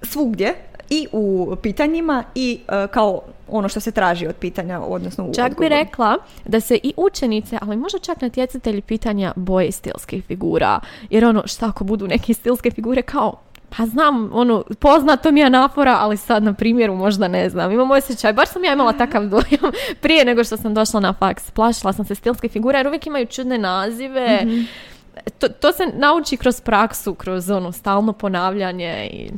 svugdje, 0.01 0.55
i 0.89 1.07
u 1.11 1.55
pitanjima 1.61 2.23
i 2.35 2.59
e, 2.67 2.87
kao 2.87 3.21
ono 3.47 3.69
što 3.69 3.79
se 3.79 3.91
traži 3.91 4.27
od 4.27 4.35
pitanja, 4.35 4.81
odnosno 4.81 5.25
u 5.25 5.33
Čak 5.33 5.59
bi 5.59 5.69
rekla 5.69 6.17
da 6.45 6.59
se 6.59 6.79
i 6.83 6.93
učenice, 6.97 7.57
ali 7.61 7.77
možda 7.77 7.99
čak 7.99 8.21
natjecatelji 8.21 8.81
pitanja 8.81 9.33
boje 9.35 9.71
stilskih 9.71 10.23
figura. 10.25 10.79
Jer 11.09 11.25
ono, 11.25 11.43
šta 11.47 11.67
ako 11.67 11.83
budu 11.83 12.07
neke 12.07 12.33
stilske 12.33 12.71
figure 12.71 13.01
kao 13.01 13.33
pa 13.77 13.85
znam, 13.85 14.29
ono, 14.33 14.63
poznato 14.79 15.31
mi 15.31 15.39
je 15.39 15.45
anafora, 15.45 15.97
ali 15.99 16.17
sad 16.17 16.43
na 16.43 16.53
primjeru 16.53 16.95
možda 16.95 17.27
ne 17.27 17.49
znam. 17.49 17.71
Imam 17.71 17.91
osjećaj, 17.91 18.33
baš 18.33 18.49
sam 18.49 18.63
ja 18.63 18.73
imala 18.73 18.93
takav 18.93 19.27
dojam 19.27 19.71
prije 20.01 20.25
nego 20.25 20.43
što 20.43 20.57
sam 20.57 20.73
došla 20.73 20.99
na 20.99 21.13
faks. 21.13 21.51
Plašila 21.51 21.93
sam 21.93 22.05
se 22.05 22.15
stilske 22.15 22.49
figure 22.49 22.79
jer 22.79 22.87
uvijek 22.87 23.07
imaju 23.07 23.25
čudne 23.25 23.57
nazive. 23.57 24.39
Mhm. 24.45 24.61
To, 25.39 25.47
to 25.47 25.71
se 25.71 25.83
nauči 25.93 26.37
kroz 26.37 26.61
praksu, 26.61 27.13
kroz 27.13 27.49
ono 27.49 27.71
stalno 27.71 28.13
ponavljanje 28.13 29.09
i 29.13 29.29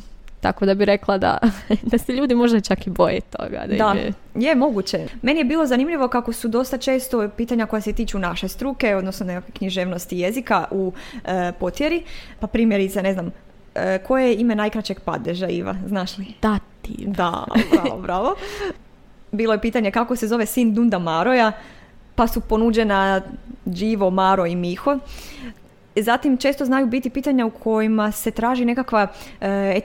tako 0.42 0.66
da 0.66 0.74
bi 0.74 0.86
rekla 0.86 1.18
da, 1.18 1.38
da 1.92 1.98
se 1.98 2.14
ljudi 2.14 2.36
možda 2.36 2.60
čak 2.60 2.88
i 2.88 2.90
boje 2.90 3.22
toga. 3.22 3.66
Da, 3.68 3.76
da 3.76 3.94
je... 4.00 4.14
je 4.36 4.56
moguće. 4.56 5.08
Meni 5.22 5.40
je 5.40 5.44
bilo 5.44 5.66
zanimljivo 5.66 6.08
kako 6.08 6.34
su 6.34 6.48
dosta 6.48 6.78
često 6.78 7.30
pitanja 7.38 7.66
koja 7.66 7.82
se 7.82 7.94
tiču 7.94 8.20
naše 8.20 8.48
struke, 8.48 8.96
odnosno 8.96 9.26
nekakve 9.26 9.52
književnosti 9.54 10.20
jezika 10.20 10.66
u 10.72 10.94
e, 11.26 11.52
potjeri. 11.60 12.04
Pa 12.40 12.48
primjerice, 12.48 13.02
ne 13.02 13.14
znam, 13.14 13.32
e, 13.76 14.00
koje 14.08 14.28
je 14.28 14.36
ime 14.36 14.56
najkraćeg 14.56 15.00
padeža, 15.00 15.48
Iva, 15.48 15.76
znaš 15.88 16.18
li? 16.18 16.26
Dativ. 16.42 17.10
Da, 17.10 17.46
bravo, 17.72 18.02
bravo. 18.02 18.36
Bilo 19.32 19.54
je 19.54 19.62
pitanje 19.62 19.92
kako 19.92 20.16
se 20.16 20.28
zove 20.28 20.46
sin 20.46 20.74
Dunda 20.74 21.00
Maroja, 21.00 21.52
pa 22.16 22.28
su 22.28 22.42
ponuđena 22.42 23.22
Dživo, 23.70 24.10
Maro 24.10 24.46
i 24.46 24.56
Miho. 24.56 25.00
Zatim 25.96 26.38
često 26.38 26.66
znaju 26.66 26.88
biti 26.88 27.10
pitanja 27.10 27.46
u 27.46 27.50
kojima 27.50 28.12
se 28.12 28.32
traži 28.32 28.66
nekakva 28.66 29.08
e, 29.42 29.82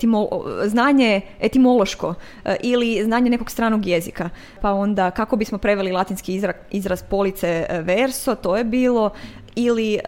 znanje 0.65 1.21
etimološko 1.41 2.15
e, 2.45 2.57
ili 2.63 3.05
znanje 3.05 3.31
nekog 3.31 3.51
stranog 3.51 3.87
jezika. 3.87 4.31
Pa 4.61 4.73
onda 4.73 5.11
kako 5.11 5.37
bismo 5.37 5.59
preveli 5.59 5.93
latinski 5.93 6.35
izraz, 6.35 6.55
izraz 6.71 7.03
police 7.03 7.67
e, 7.69 7.81
verso, 7.83 8.35
to 8.35 8.57
je 8.57 8.65
bilo. 8.65 9.11
Ili 9.59 9.99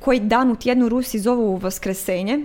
koji 0.00 0.20
dan 0.20 0.50
u 0.50 0.56
tjednu 0.56 0.88
Rusi 0.88 1.18
zovu 1.18 1.56
Voskresenje, 1.56 2.40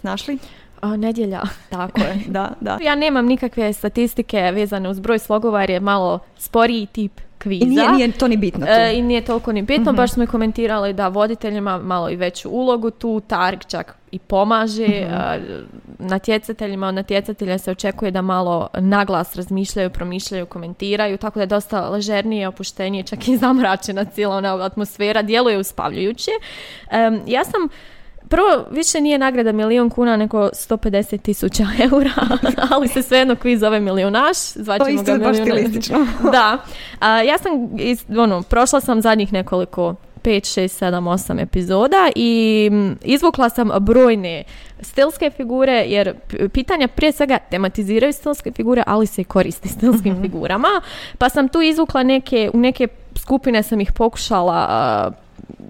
znaš 0.00 0.28
li? 0.28 0.38
A, 0.80 0.96
nedjelja. 0.96 1.42
Tako 1.70 2.00
je, 2.00 2.22
da, 2.26 2.52
da. 2.60 2.78
Ja 2.82 2.94
nemam 2.94 3.26
nikakve 3.26 3.72
statistike 3.72 4.40
vezane 4.40 4.88
uz 4.88 5.00
broj 5.00 5.18
slogova 5.18 5.60
jer 5.60 5.70
je 5.70 5.80
malo 5.80 6.18
sporiji 6.38 6.86
tip 6.86 7.20
kviza. 7.38 7.64
I 7.64 7.68
nije, 7.68 7.92
nije 7.92 8.12
to 8.12 8.28
ni 8.28 8.36
bitno 8.36 8.66
tu. 8.66 8.72
E, 8.72 8.98
I 8.98 9.02
nije 9.02 9.24
toliko 9.24 9.52
ni 9.52 9.62
bitno, 9.62 9.92
mm 9.92 9.96
baš 9.96 10.12
smo 10.12 10.24
i 10.24 10.26
komentirali 10.26 10.92
da 10.92 11.08
voditeljima 11.08 11.78
malo 11.78 12.10
i 12.10 12.16
veću 12.16 12.50
ulogu 12.50 12.90
tu, 12.90 13.20
Targ 13.20 13.58
čak 13.68 13.96
i 14.10 14.18
pomaže, 14.18 14.86
mm-hmm. 14.86 15.66
natjecateljima, 15.98 16.88
od 16.88 16.94
natjecatelja 16.94 17.58
se 17.58 17.70
očekuje 17.70 18.10
da 18.10 18.22
malo 18.22 18.68
naglas 18.78 19.36
razmišljaju, 19.36 19.90
promišljaju, 19.90 20.46
komentiraju, 20.46 21.18
tako 21.18 21.38
da 21.38 21.42
je 21.42 21.46
dosta 21.46 21.88
ležernije, 21.88 22.48
opuštenije, 22.48 23.02
čak 23.02 23.28
i 23.28 23.36
zamračena 23.36 24.04
cijela 24.04 24.36
ona 24.36 24.64
atmosfera, 24.64 25.22
djeluje 25.22 25.58
uspavljujuće. 25.58 26.30
ja 27.26 27.44
sam 27.44 27.68
Prvo, 28.28 28.64
više 28.70 29.00
nije 29.00 29.18
nagrada 29.18 29.52
milijun 29.52 29.90
kuna 29.90 30.16
nego 30.16 30.38
150 30.38 31.22
tisuća 31.22 31.66
eura, 31.92 32.10
ali 32.70 32.88
se 32.88 33.02
svejedno 33.02 33.36
kviz 33.36 33.60
zove 33.60 33.80
milijunaš. 33.80 34.36
Zvaćemo 34.54 35.02
to 35.02 35.18
ga 35.18 35.32
da. 36.32 36.58
A, 37.00 37.22
ja 37.22 37.38
sam, 37.38 37.52
ono, 38.18 38.42
prošla 38.42 38.80
sam 38.80 39.00
zadnjih 39.00 39.32
nekoliko 39.32 39.94
5, 40.26 40.60
6, 40.60 40.84
7, 40.84 41.34
8 41.34 41.42
epizoda 41.42 42.10
i 42.16 42.70
izvukla 43.04 43.48
sam 43.48 43.70
brojne 43.80 44.44
stilske 44.80 45.30
figure, 45.30 45.84
jer 45.86 46.14
pitanja 46.52 46.88
prije 46.88 47.12
svega 47.12 47.38
tematiziraju 47.38 48.12
stilske 48.12 48.52
figure, 48.52 48.82
ali 48.86 49.06
se 49.06 49.20
i 49.20 49.24
koristi 49.24 49.68
stilskim 49.68 50.12
mhm. 50.12 50.22
figurama. 50.22 50.80
Pa 51.18 51.28
sam 51.28 51.48
tu 51.48 51.62
izvukla 51.62 52.02
neke, 52.02 52.50
u 52.54 52.58
neke 52.58 52.88
skupine 53.16 53.62
sam 53.62 53.80
ih 53.80 53.92
pokušala 53.92 55.12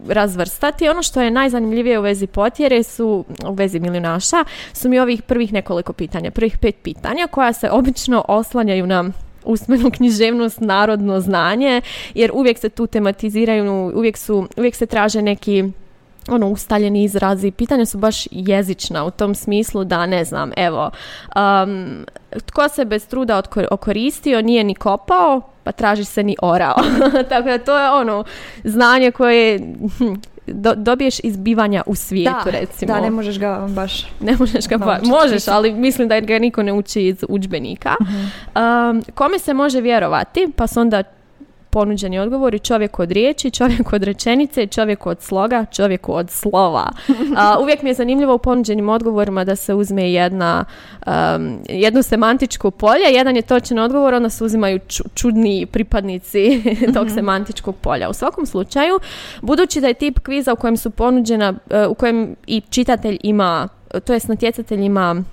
razvrstati. 0.08 0.88
Ono 0.88 1.02
što 1.02 1.20
je 1.20 1.30
najzanimljivije 1.30 1.98
u 1.98 2.02
vezi 2.02 2.26
potjere 2.26 2.82
su, 2.82 3.24
u 3.46 3.52
vezi 3.52 3.80
milijunaša, 3.80 4.44
su 4.72 4.88
mi 4.88 4.98
ovih 4.98 5.22
prvih 5.22 5.52
nekoliko 5.52 5.92
pitanja, 5.92 6.30
prvih 6.30 6.58
pet 6.58 6.76
pitanja 6.82 7.26
koja 7.26 7.52
se 7.52 7.70
obično 7.70 8.24
oslanjaju 8.28 8.86
na 8.86 9.04
usmenu 9.44 9.90
književnost, 9.90 10.60
narodno 10.60 11.20
znanje, 11.20 11.80
jer 12.14 12.30
uvijek 12.34 12.58
se 12.58 12.68
tu 12.68 12.86
tematiziraju, 12.86 13.92
uvijek, 13.94 14.16
su, 14.16 14.48
uvijek 14.56 14.74
se 14.74 14.86
traže 14.86 15.22
neki 15.22 15.64
ono 16.28 16.48
ustaljeni 16.48 17.04
izrazi, 17.04 17.50
pitanja 17.50 17.86
su 17.86 17.98
baš 17.98 18.28
jezična 18.30 19.04
u 19.04 19.10
tom 19.10 19.34
smislu 19.34 19.84
da 19.84 20.06
ne 20.06 20.24
znam, 20.24 20.52
evo, 20.56 20.90
um, 21.36 22.06
tko 22.46 22.68
se 22.68 22.84
bez 22.84 23.06
truda 23.06 23.42
okoristio, 23.70 24.42
nije 24.42 24.64
ni 24.64 24.74
kopao, 24.74 25.40
pa 25.64 25.72
traži 25.72 26.04
se 26.04 26.22
ni 26.22 26.36
orao. 26.42 26.76
Tako 27.28 27.48
da 27.48 27.58
to 27.58 27.78
je 27.78 27.90
ono 27.90 28.24
znanje 28.64 29.10
koje 29.10 29.58
hm, 29.98 30.14
do, 30.46 30.74
dobiješ 30.74 31.20
izbivanja 31.22 31.82
u 31.86 31.94
svijetu, 31.94 32.44
da, 32.44 32.50
recimo. 32.50 32.94
Da, 32.94 33.00
ne 33.00 33.10
možeš 33.10 33.38
ga 33.38 33.66
baš... 33.68 34.06
Ne 34.20 34.36
možeš 34.38 34.68
ga 34.68 34.76
baš... 34.78 35.02
Možeš, 35.02 35.48
ali 35.48 35.72
mislim 35.72 36.08
da 36.08 36.20
ga 36.20 36.38
niko 36.38 36.62
ne 36.62 36.72
uči 36.72 37.02
iz 37.02 37.24
udžbenika. 37.28 37.94
Um, 38.00 39.02
kome 39.14 39.38
se 39.38 39.54
može 39.54 39.80
vjerovati? 39.80 40.48
Pa 40.56 40.66
su 40.66 40.80
onda 40.80 41.02
ponuđeni 41.76 42.18
odgovori 42.18 42.58
čovjek 42.58 42.98
od 42.98 43.12
riječi, 43.12 43.50
čovjek 43.50 43.92
od 43.92 44.02
rečenice, 44.02 44.66
čovjek 44.66 45.06
od 45.06 45.20
sloga, 45.20 45.64
čovjek 45.72 46.08
od 46.08 46.30
slova. 46.30 46.88
uvijek 47.62 47.82
mi 47.82 47.90
je 47.90 47.94
zanimljivo 47.94 48.34
u 48.34 48.38
ponuđenim 48.38 48.88
odgovorima 48.88 49.44
da 49.44 49.56
se 49.56 49.74
uzme 49.74 50.12
jedna, 50.12 50.64
um, 51.06 51.58
jedno 51.68 52.02
semantičko 52.02 52.70
polje, 52.70 53.12
jedan 53.12 53.36
je 53.36 53.42
točan 53.42 53.78
odgovor, 53.78 54.14
onda 54.14 54.30
se 54.30 54.44
uzimaju 54.44 54.80
čudni 55.14 55.66
pripadnici 55.66 56.62
tog 56.94 57.06
mm 57.06 57.14
semantičkog 57.14 57.76
polja. 57.76 58.10
U 58.10 58.12
svakom 58.12 58.46
slučaju, 58.46 58.98
budući 59.42 59.80
da 59.80 59.86
je 59.86 59.94
tip 59.94 60.18
kviza 60.18 60.52
u 60.52 60.56
kojem 60.56 60.76
su 60.76 60.90
ponuđena, 60.90 61.50
uh, 61.50 61.90
u 61.90 61.94
kojem 61.94 62.36
i 62.46 62.60
čitatelj 62.70 63.18
ima, 63.22 63.68
to 64.04 64.12
jest 64.12 64.28
natjecatelj 64.28 64.84
ima 64.84 65.24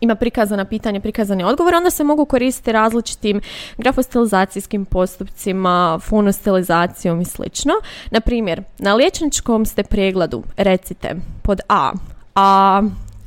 ima 0.00 0.14
prikazana 0.14 0.64
pitanja, 0.64 1.00
prikazane 1.00 1.46
odgovore, 1.46 1.76
onda 1.76 1.90
se 1.90 2.04
mogu 2.04 2.24
koristiti 2.24 2.72
različitim 2.72 3.40
grafostilizacijskim 3.78 4.84
postupcima, 4.84 5.98
fonostilizacijom 6.02 7.20
i 7.20 7.24
slično. 7.24 7.72
Na 8.10 8.20
primjer, 8.20 8.62
na 8.78 8.94
liječničkom 8.94 9.66
ste 9.66 9.82
pregledu 9.82 10.42
recite 10.56 11.14
pod 11.42 11.60
A, 11.68 11.92
a 12.34 12.82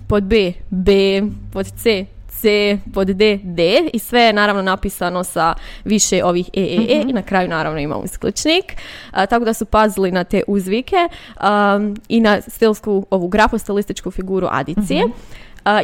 pod 0.07 0.23
B 0.23 0.53
B, 0.69 1.21
pod 1.53 1.67
C 1.77 2.05
C, 2.41 2.77
pod 2.93 3.07
D, 3.07 3.39
D 3.43 3.89
i 3.93 3.99
sve 3.99 4.21
je 4.21 4.33
naravno 4.33 4.61
napisano 4.61 5.23
sa 5.23 5.53
više 5.85 6.23
ovih 6.23 6.49
E, 6.53 6.61
E, 6.61 6.85
E 6.89 7.03
i 7.07 7.13
na 7.13 7.21
kraju 7.21 7.49
naravno 7.49 7.79
imamo 7.79 8.03
isključnik. 8.03 8.75
A, 9.11 9.25
tako 9.25 9.45
da 9.45 9.53
su 9.53 9.65
pazili 9.65 10.11
na 10.11 10.23
te 10.23 10.43
uzvike 10.47 10.95
um, 10.95 11.97
i 12.09 12.19
na 12.19 12.41
stilsku, 12.41 13.05
ovu 13.09 13.27
grafostilističku 13.27 14.11
figuru 14.11 14.47
adicije. 14.51 15.03
A, 15.03 15.09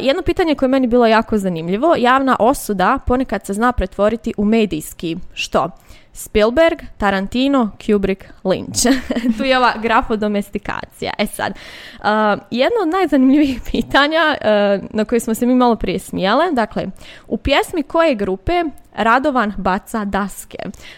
jedno 0.00 0.22
pitanje 0.22 0.54
koje 0.54 0.66
je 0.66 0.70
meni 0.70 0.86
bilo 0.86 1.06
jako 1.06 1.38
zanimljivo, 1.38 1.94
javna 1.98 2.36
osuda 2.38 2.98
ponekad 3.06 3.46
se 3.46 3.52
zna 3.52 3.72
pretvoriti 3.72 4.32
u 4.36 4.44
medijski. 4.44 5.16
Što? 5.34 5.70
Spielberg, 6.16 6.78
Tarantino, 6.98 7.70
Kubrick, 7.86 8.24
Lynch. 8.44 9.00
tu 9.38 9.44
je 9.44 9.58
ova 9.58 9.72
grafodomestikacija. 9.82 11.12
E 11.18 11.26
sad, 11.26 11.52
uh, 11.52 12.04
jedno 12.50 12.76
od 12.82 12.88
najzanimljivijih 12.88 13.60
pitanja 13.70 14.36
uh, 14.40 14.84
na 14.90 15.04
koje 15.04 15.20
smo 15.20 15.34
se 15.34 15.46
mi 15.46 15.54
malo 15.54 15.76
prije 15.76 15.98
smijale, 15.98 16.52
dakle, 16.52 16.86
u 17.28 17.36
pjesmi 17.36 17.82
koje 17.82 18.14
grupe 18.14 18.64
Radovan 18.96 19.52
baca 19.56 20.04
daske. 20.04 20.56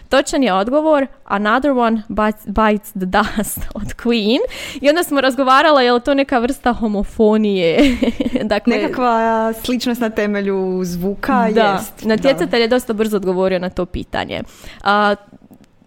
Točan 0.08 0.42
je 0.42 0.52
odgovor 0.52 1.06
Another 1.24 1.70
one 1.70 2.02
bites 2.46 2.90
the 2.90 3.06
dust 3.06 3.58
od 3.80 3.94
Queen. 4.02 4.38
I 4.80 4.88
onda 4.88 5.02
smo 5.02 5.20
razgovarala 5.20 5.82
je 5.82 5.92
li 5.92 6.00
to 6.00 6.14
neka 6.14 6.38
vrsta 6.38 6.72
homofonije. 6.72 7.96
dakle, 8.42 8.76
Nekakva 8.76 9.52
sličnost 9.52 10.00
na 10.00 10.10
temelju 10.10 10.80
zvuka 10.84 11.48
da, 11.54 11.72
jest. 11.72 12.04
Natjecatelj 12.04 12.60
je 12.60 12.68
dosta 12.68 12.92
brzo 12.92 13.16
odgovorio 13.16 13.58
na 13.58 13.70
to 13.70 13.86
pitanje. 13.86 14.42
A, 14.84 15.14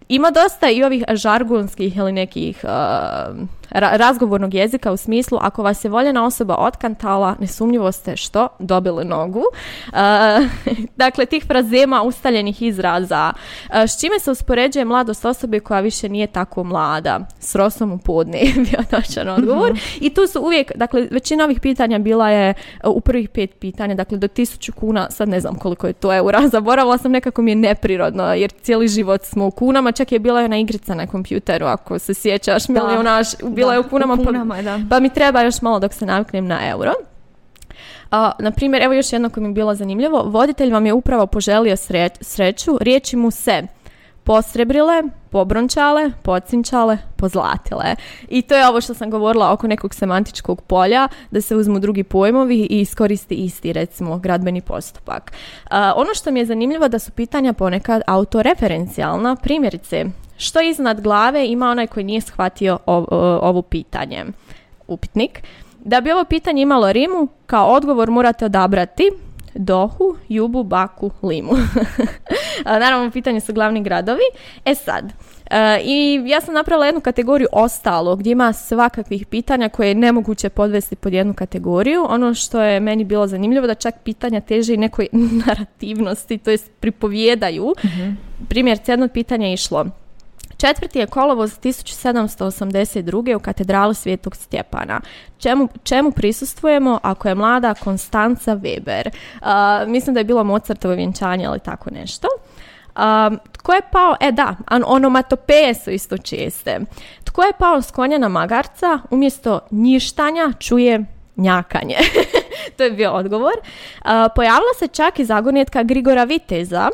ima 0.08 0.32
dosta 0.32 0.70
i 0.70 0.84
ovih 0.84 1.04
žargonskih 1.10 1.98
ili 1.98 2.12
nekih 2.12 2.66
razgovornog 3.72 4.54
jezika 4.54 4.92
u 4.92 4.98
smislu 4.98 5.38
ako 5.42 5.64
vas 5.64 5.86
je 5.86 5.90
voljena 5.90 6.26
osoba 6.26 6.56
otkantala, 6.60 7.36
nesumnjivo 7.40 7.92
ste 7.92 8.16
što? 8.16 8.48
Dobili 8.60 9.06
nogu. 9.06 9.44
dakle, 11.04 11.26
tih 11.26 11.46
frazema, 11.46 12.02
ustaljenih 12.02 12.62
izraza. 12.62 13.34
s 13.70 14.00
čime 14.00 14.20
se 14.20 14.32
uspoređuje 14.32 14.86
mladost 14.86 15.26
osobe 15.26 15.60
koja 15.60 15.80
više 15.80 16.10
nije 16.10 16.28
tako 16.28 16.64
mlada? 16.64 17.20
S 17.40 17.56
rosom 17.56 17.92
u 17.92 17.98
podne 17.98 18.40
je 18.46 18.54
bio 18.54 18.80
točan 18.90 19.30
odgovor. 19.30 19.72
Mhm. 19.72 19.80
I 20.02 20.14
tu 20.14 20.28
su 20.28 20.42
uvijek, 20.42 20.72
dakle, 20.76 21.08
većina 21.12 21.44
ovih 21.44 21.60
pitanja 21.60 22.00
bila 22.00 22.30
je 22.30 22.54
u 22.86 23.02
prvih 23.02 23.30
pet 23.30 23.56
pitanja, 23.60 23.96
dakle, 23.96 24.18
do 24.18 24.28
tisuću 24.28 24.72
kuna, 24.74 25.12
sad 25.12 25.30
ne 25.30 25.40
znam 25.40 25.56
koliko 25.56 25.88
je 25.88 25.94
to 25.94 26.14
eura, 26.14 26.48
zaboravila 26.56 26.98
sam, 26.98 27.12
nekako 27.12 27.42
mi 27.42 27.52
je 27.52 27.56
neprirodno, 27.56 28.34
jer 28.34 28.52
cijeli 28.62 28.88
život 28.88 29.24
smo 29.24 29.48
u 29.48 29.52
kunama, 29.52 29.92
čak 29.92 30.12
je 30.12 30.20
bila 30.20 30.42
jedna 30.42 30.58
igrica 30.58 30.96
na 30.96 31.08
kompjuteru, 31.08 31.66
ako 31.66 32.00
se 32.00 32.14
sjećaš, 32.14 32.68
milijunaš, 32.70 33.28
bila 33.62 33.74
je 33.74 33.80
u 33.80 33.90
kunama, 33.90 34.18
pa, 34.56 34.62
da. 34.62 34.80
pa 34.90 35.00
mi 35.00 35.10
treba 35.10 35.42
još 35.42 35.62
malo 35.62 35.80
dok 35.80 35.94
se 35.94 36.06
naviknem 36.06 36.48
na 36.48 36.70
euro. 36.70 36.92
A, 38.12 38.32
na 38.40 38.52
primjer, 38.52 38.84
evo 38.84 38.94
još 38.94 39.14
jedno 39.14 39.30
koje 39.30 39.42
mi 39.42 39.50
je 39.50 39.54
bilo 39.54 39.76
zanimljivo. 39.76 40.24
Voditelj 40.24 40.72
vam 40.72 40.86
je 40.86 40.94
upravo 40.94 41.28
poželio 41.28 41.76
sreću, 42.22 42.78
riječi 42.82 43.16
mu 43.16 43.32
se 43.32 43.68
posrebrile, 44.24 45.04
pobrončale, 45.30 46.12
pocinčale, 46.22 46.98
pozlatile. 47.16 47.96
I 48.30 48.42
to 48.42 48.56
je 48.56 48.68
ovo 48.68 48.82
što 48.82 48.94
sam 48.94 49.10
govorila 49.10 49.52
oko 49.52 49.68
nekog 49.68 49.94
semantičkog 49.94 50.62
polja, 50.62 51.08
da 51.32 51.42
se 51.42 51.56
uzmu 51.56 51.80
drugi 51.80 52.04
pojmovi 52.04 52.56
i 52.56 52.82
iskoristi 52.82 53.36
isti, 53.36 53.74
recimo, 53.74 54.18
gradbeni 54.18 54.62
postupak. 54.62 55.32
ono 55.96 56.14
što 56.14 56.32
mi 56.32 56.40
je 56.40 56.46
zanimljivo 56.46 56.88
da 56.88 57.00
su 57.00 57.12
pitanja 57.12 57.54
ponekad 57.54 58.02
autoreferencijalna, 58.08 59.36
primjerice, 59.36 60.06
što 60.42 60.62
iznad 60.62 61.02
glave 61.02 61.48
ima 61.48 61.70
onaj 61.70 61.88
koji 61.88 62.04
nije 62.04 62.22
shvatio 62.22 62.78
ovo 63.42 63.62
pitanje? 63.62 64.26
Upitnik. 64.88 65.44
Da 65.80 66.02
bi 66.02 66.12
ovo 66.12 66.24
pitanje 66.24 66.62
imalo 66.62 66.92
rimu, 66.92 67.28
kao 67.46 67.68
odgovor 67.68 68.12
morate 68.12 68.46
odabrati 68.46 69.12
Dohu, 69.54 70.16
Jubu, 70.30 70.64
Baku, 70.64 71.12
Limu. 71.24 71.52
Naravno, 72.80 73.12
pitanje 73.12 73.40
su 73.40 73.54
glavni 73.54 73.84
gradovi. 73.84 74.22
E 74.66 74.76
sad, 74.76 75.14
I 75.84 76.22
ja 76.26 76.42
sam 76.42 76.54
napravila 76.54 76.86
jednu 76.86 77.02
kategoriju 77.02 77.48
ostalo 77.52 78.16
gdje 78.16 78.32
ima 78.32 78.54
svakakvih 78.54 79.26
pitanja 79.26 79.70
koje 79.70 79.88
je 79.88 79.96
nemoguće 79.96 80.50
podvesti 80.50 80.96
pod 80.96 81.14
jednu 81.14 81.34
kategoriju. 81.34 82.06
Ono 82.10 82.34
što 82.34 82.62
je 82.62 82.80
meni 82.80 83.04
bilo 83.04 83.28
zanimljivo 83.28 83.68
da 83.68 83.76
čak 83.76 83.96
pitanja 84.04 84.42
teže 84.42 84.74
i 84.74 84.78
nekoj 84.78 85.08
narativnosti, 85.46 86.38
to 86.38 86.52
jest 86.52 86.72
pripovjedaju. 86.80 87.74
mm 87.84 88.32
Primjer, 88.50 88.80
jedno 88.88 89.08
pitanje 89.08 89.48
je 89.48 89.54
išlo 89.54 89.86
Četvrti 90.62 91.00
je 91.00 91.08
kolovoz 91.08 91.60
1782. 91.60 93.36
u 93.36 93.40
katedrali 93.40 93.96
Svetog 93.96 94.36
Stjepana. 94.36 95.02
Čemu, 95.38 95.68
čemu 95.84 96.12
prisustvujemo 96.12 97.00
ako 97.04 97.28
je 97.28 97.36
mlada 97.36 97.74
Konstanca 97.74 98.56
Weber? 98.56 99.10
Uh, 99.10 99.90
mislim 99.90 100.14
da 100.14 100.20
je 100.20 100.24
bilo 100.24 100.44
Mozartovo 100.44 100.94
vjenčanje 100.94 101.46
ali 101.46 101.60
tako 101.60 101.90
nešto. 101.90 102.28
Um, 102.28 103.40
tko 103.52 103.74
je 103.74 103.82
pao, 103.92 104.16
e 104.20 104.32
da, 104.32 104.56
onomatopeje 104.86 105.74
su 105.74 105.92
isto 105.92 106.18
česte. 106.18 106.80
Tko 107.24 107.44
je 107.44 107.54
pao 107.60 107.82
s 107.82 107.92
konja 107.92 108.18
na 108.18 108.30
magarca, 108.30 109.00
umjesto 109.10 109.60
njištanja 109.72 110.54
čuje 110.60 111.06
njakanje. 111.38 111.98
to 112.78 112.84
je 112.84 112.92
bio 112.92 113.12
odgovor. 113.12 113.54
Uh, 113.54 114.12
pojavila 114.36 114.74
se 114.80 114.88
čak 114.88 115.20
i 115.20 115.26
zagonetka 115.26 115.84
Grigora 115.84 116.24
Viteza, 116.24 116.90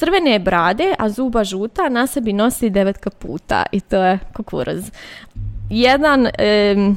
Crvene 0.00 0.38
brade, 0.38 0.94
a 0.98 1.08
zuba 1.08 1.44
žuta, 1.44 1.88
na 1.88 2.06
sebi 2.06 2.32
nosi 2.32 2.70
devet 2.70 2.98
kaputa 2.98 3.66
i 3.72 3.80
to 3.80 3.96
je 3.96 4.18
kukuruz. 4.36 4.90
Jedan, 5.70 6.28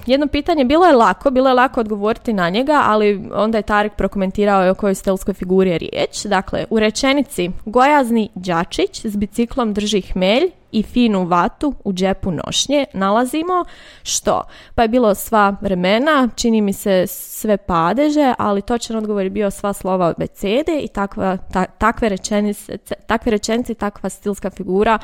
jedno 0.05 0.27
pitanje, 0.27 0.65
bilo 0.65 0.85
je 0.85 0.95
lako, 0.95 1.31
bilo 1.31 1.49
je 1.49 1.53
lako 1.53 1.79
odgovoriti 1.79 2.33
na 2.33 2.49
njega, 2.49 2.81
ali 2.85 3.29
onda 3.33 3.57
je 3.57 3.61
Tarek 3.61 3.93
prokomentirao 3.93 4.71
o 4.71 4.73
kojoj 4.73 4.95
stelskoj 4.95 5.33
figuri 5.33 5.69
je 5.69 5.77
riječ. 5.77 6.25
Dakle, 6.25 6.65
u 6.69 6.79
rečenici 6.79 7.49
gojazni 7.65 8.29
đačić 8.35 9.05
s 9.05 9.15
biciklom 9.15 9.73
drži 9.73 10.01
hmelj 10.01 10.51
i 10.73 10.83
finu 10.83 11.25
vatu 11.25 11.73
u 11.83 11.93
džepu 11.93 12.31
nošnje 12.31 12.85
nalazimo 12.93 13.65
što? 14.03 14.43
Pa 14.75 14.81
je 14.81 14.87
bilo 14.87 15.15
sva 15.15 15.55
vremena, 15.61 16.29
čini 16.35 16.61
mi 16.61 16.73
se 16.73 17.07
sve 17.07 17.57
padeže, 17.57 18.33
ali 18.37 18.61
točan 18.61 18.97
odgovor 18.97 19.23
je 19.23 19.29
bio 19.29 19.51
sva 19.51 19.73
slova 19.73 20.07
od 20.07 20.15
becede 20.17 20.79
i 20.79 20.87
takva, 20.87 21.37
takve, 21.77 22.09
rečenice, 22.09 22.77
takve 23.07 23.31
rečenice, 23.31 23.73
takva 23.73 24.09
stilska 24.09 24.49
figura 24.49 24.99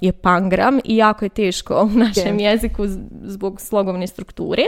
je 0.00 0.12
pangram 0.12 0.78
i 0.84 0.96
jako 0.96 1.24
je 1.24 1.28
teško 1.28 1.88
u 1.94 1.98
našem 1.98 2.38
jeziku 2.38 2.84
zbog 3.22 3.60
slogovne 3.60 4.06
strukture. 4.06 4.62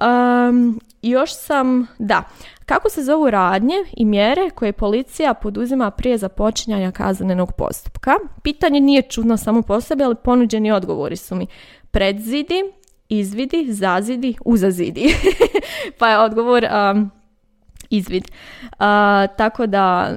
Um, 0.00 0.80
još 1.02 1.34
sam, 1.34 1.86
da, 1.98 2.22
kako 2.66 2.90
se 2.90 3.02
zovu 3.02 3.30
radnje 3.30 3.74
i 3.96 4.04
mjere 4.04 4.50
koje 4.54 4.72
policija 4.72 5.34
poduzima 5.34 5.90
prije 5.90 6.18
započinjanja 6.18 6.90
kaznenog 6.90 7.52
postupka? 7.52 8.10
Pitanje 8.42 8.80
nije 8.80 9.02
čudno 9.02 9.36
samo 9.36 9.62
po 9.62 9.80
sebi, 9.80 10.04
ali 10.04 10.14
ponuđeni 10.24 10.72
odgovori 10.72 11.16
su 11.16 11.34
mi 11.34 11.46
predzidi, 11.90 12.62
izvidi, 13.08 13.72
zazidi, 13.72 14.34
uzazidi. 14.44 15.14
pa 15.98 16.08
je 16.08 16.18
odgovor 16.18 16.64
um, 16.64 17.10
izvid. 17.90 18.24
tako 19.36 19.66
da 19.66 20.16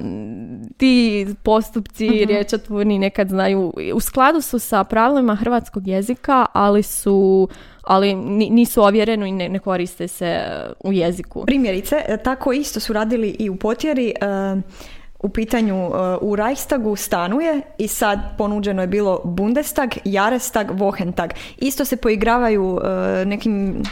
ti 0.76 1.26
postupci 1.42 2.08
uh-huh. 2.08 2.26
riječotvorni 2.26 2.98
nekad 2.98 3.28
znaju, 3.28 3.72
u 3.94 4.00
skladu 4.00 4.40
su 4.40 4.58
sa 4.58 4.84
pravilima 4.84 5.34
hrvatskog 5.34 5.88
jezika, 5.88 6.46
ali 6.52 6.82
su 6.82 7.48
ali 7.82 8.14
nisu 8.50 8.82
ovjereni 8.82 9.28
i 9.28 9.32
ne, 9.32 9.48
ne 9.48 9.58
koriste 9.58 10.08
se 10.08 10.26
e, 10.26 10.66
u 10.80 10.92
jeziku. 10.92 11.44
Primjerice, 11.46 12.04
e, 12.08 12.16
tako 12.16 12.52
isto 12.52 12.80
su 12.80 12.92
radili 12.92 13.36
i 13.38 13.50
u 13.50 13.56
potjeri. 13.56 14.08
E, 14.08 14.14
u 15.18 15.28
pitanju 15.28 15.90
u 16.20 16.36
Reichstagu 16.36 16.96
stanuje 16.96 17.60
i 17.78 17.88
sad 17.88 18.18
ponuđeno 18.38 18.82
je 18.82 18.86
bilo 18.86 19.20
Bundestag, 19.24 19.90
Jarestag, 20.04 20.70
Wochentag. 20.70 21.30
Isto 21.56 21.84
se 21.84 21.96
poigravaju 21.96 22.80
nekim 23.26 23.82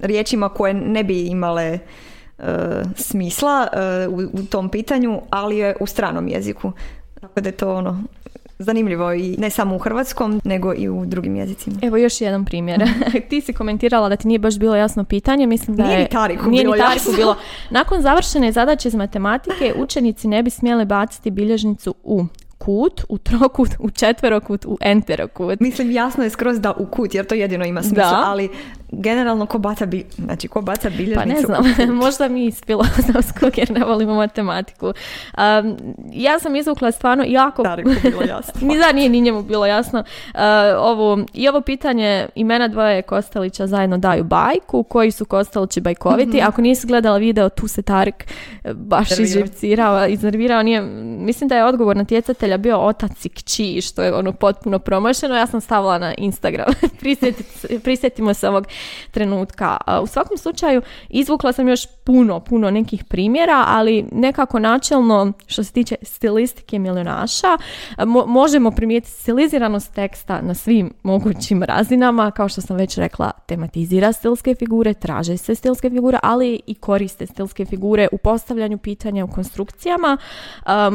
riječima 0.00 0.48
koje 0.48 0.74
ne 0.74 1.04
bi 1.04 1.26
imale 1.26 1.78
smisla 2.96 3.68
u 4.32 4.42
tom 4.42 4.68
pitanju, 4.68 5.20
ali 5.30 5.58
je 5.58 5.76
u 5.80 5.86
stranom 5.86 6.28
jeziku. 6.28 6.72
Tako 7.20 7.40
da 7.40 7.48
je 7.48 7.56
to 7.56 7.74
ono 7.74 8.02
zanimljivo 8.58 9.12
i 9.12 9.36
ne 9.38 9.50
samo 9.50 9.76
u 9.76 9.78
hrvatskom, 9.78 10.40
nego 10.44 10.74
i 10.76 10.88
u 10.88 11.06
drugim 11.06 11.36
jezicima. 11.36 11.76
Evo 11.82 11.96
još 11.96 12.20
jedan 12.20 12.44
primjer. 12.44 12.84
Mhm. 12.84 13.18
ti 13.30 13.40
si 13.40 13.52
komentirala 13.52 14.08
da 14.08 14.16
ti 14.16 14.28
nije 14.28 14.38
baš 14.38 14.58
bilo 14.58 14.76
jasno 14.76 15.04
pitanje, 15.04 15.46
mislim 15.46 15.76
da 15.76 15.86
nije 15.86 15.98
je... 15.98 16.08
Tariku 16.08 16.50
nije 16.50 16.64
bilo, 16.64 16.76
Tariku 16.76 17.12
bilo. 17.16 17.36
Nakon 17.70 18.02
završene 18.02 18.52
zadaće 18.52 18.88
iz 18.88 18.94
matematike, 18.94 19.74
učenici 19.76 20.28
ne 20.28 20.42
bi 20.42 20.50
smjeli 20.50 20.84
baciti 20.84 21.30
bilježnicu 21.30 21.94
u 22.02 22.24
kut, 22.58 23.04
u 23.08 23.18
trokut, 23.18 23.70
u 23.78 23.90
četverokut, 23.90 24.64
u 24.64 24.78
enterokut. 24.80 25.60
Mislim, 25.60 25.90
jasno 25.90 26.24
je 26.24 26.30
skroz 26.30 26.60
da 26.60 26.72
u 26.72 26.86
kut, 26.86 27.14
jer 27.14 27.26
to 27.26 27.34
jedino 27.34 27.64
ima 27.64 27.82
smisla, 27.82 28.22
ali 28.24 28.48
generalno 28.98 29.46
ko 29.46 29.58
baca, 29.58 29.86
bi, 29.86 30.04
znači, 30.18 30.48
ko 30.48 30.60
baca 30.60 30.90
bilježnicu? 30.90 31.16
Pa 31.16 31.24
ne 31.24 31.40
znam, 31.40 31.96
možda 32.04 32.28
mi 32.28 32.46
iz 32.46 32.62
filozofskog 32.66 33.58
jer 33.58 33.70
ne 33.70 33.84
volimo 33.84 34.14
matematiku. 34.14 34.86
Um, 34.86 35.76
ja 36.12 36.38
sam 36.38 36.56
izvukla 36.56 36.92
stvarno 36.92 37.24
jako... 37.26 37.62
bilo 38.02 38.22
jasno. 38.22 38.52
ni 38.68 38.78
da 38.78 38.92
nije 38.92 39.08
ni 39.08 39.20
njemu 39.20 39.42
bilo 39.42 39.66
jasno. 39.66 40.04
Uh, 40.34 40.40
ovo, 40.78 41.18
I 41.32 41.48
ovo 41.48 41.60
pitanje 41.60 42.26
imena 42.34 42.68
dvoje 42.68 43.02
Kostelića 43.02 43.66
zajedno 43.66 43.98
daju 43.98 44.24
bajku, 44.24 44.82
koji 44.82 45.10
su 45.10 45.24
Kostelići 45.24 45.80
bajkoviti. 45.80 46.36
Mhm. 46.36 46.46
Ako 46.46 46.62
nisi 46.62 46.86
gledala 46.86 47.18
video, 47.18 47.48
tu 47.48 47.68
se 47.68 47.82
Tarik 47.82 48.26
e, 48.64 48.74
baš 48.74 49.18
izživcirao, 49.18 50.06
iznervirao. 50.06 50.62
Nije, 50.62 50.82
mislim 51.18 51.48
da 51.48 51.56
je 51.56 51.64
odgovor 51.64 51.96
na 51.96 52.04
tjecatelja 52.04 52.56
bio 52.56 52.78
otac 52.78 53.24
i 53.24 53.28
kći, 53.28 53.80
što 53.80 54.02
je 54.02 54.14
ono 54.14 54.32
potpuno 54.32 54.78
promašeno. 54.78 55.34
Ja 55.36 55.46
sam 55.46 55.60
stavila 55.60 55.98
na 55.98 56.14
Instagram. 56.18 56.66
Prisjetimo 57.84 58.34
se 58.34 58.48
ovog 58.48 58.66
trenutka. 59.10 59.76
U 60.02 60.06
svakom 60.06 60.38
slučaju 60.38 60.82
izvukla 61.08 61.52
sam 61.52 61.68
još 61.68 61.86
puno, 62.04 62.40
puno 62.40 62.70
nekih 62.70 63.04
primjera, 63.04 63.64
ali 63.66 64.04
nekako 64.12 64.58
načelno 64.58 65.32
što 65.46 65.64
se 65.64 65.72
tiče 65.72 65.96
stilistike 66.02 66.78
milionaša, 66.78 67.58
možemo 68.26 68.70
primijetiti 68.70 69.12
stiliziranost 69.12 69.94
teksta 69.94 70.40
na 70.42 70.54
svim 70.54 70.92
mogućim 71.02 71.62
razinama, 71.62 72.30
kao 72.30 72.48
što 72.48 72.60
sam 72.60 72.76
već 72.76 72.98
rekla, 72.98 73.30
tematizira 73.46 74.12
stilske 74.12 74.54
figure, 74.54 74.94
traže 74.94 75.36
se 75.36 75.54
stilske 75.54 75.90
figure, 75.90 76.18
ali 76.22 76.60
i 76.66 76.74
koriste 76.74 77.26
stilske 77.26 77.64
figure 77.64 78.08
u 78.12 78.18
postavljanju 78.18 78.78
pitanja 78.78 79.24
u 79.24 79.28
konstrukcijama. 79.28 80.16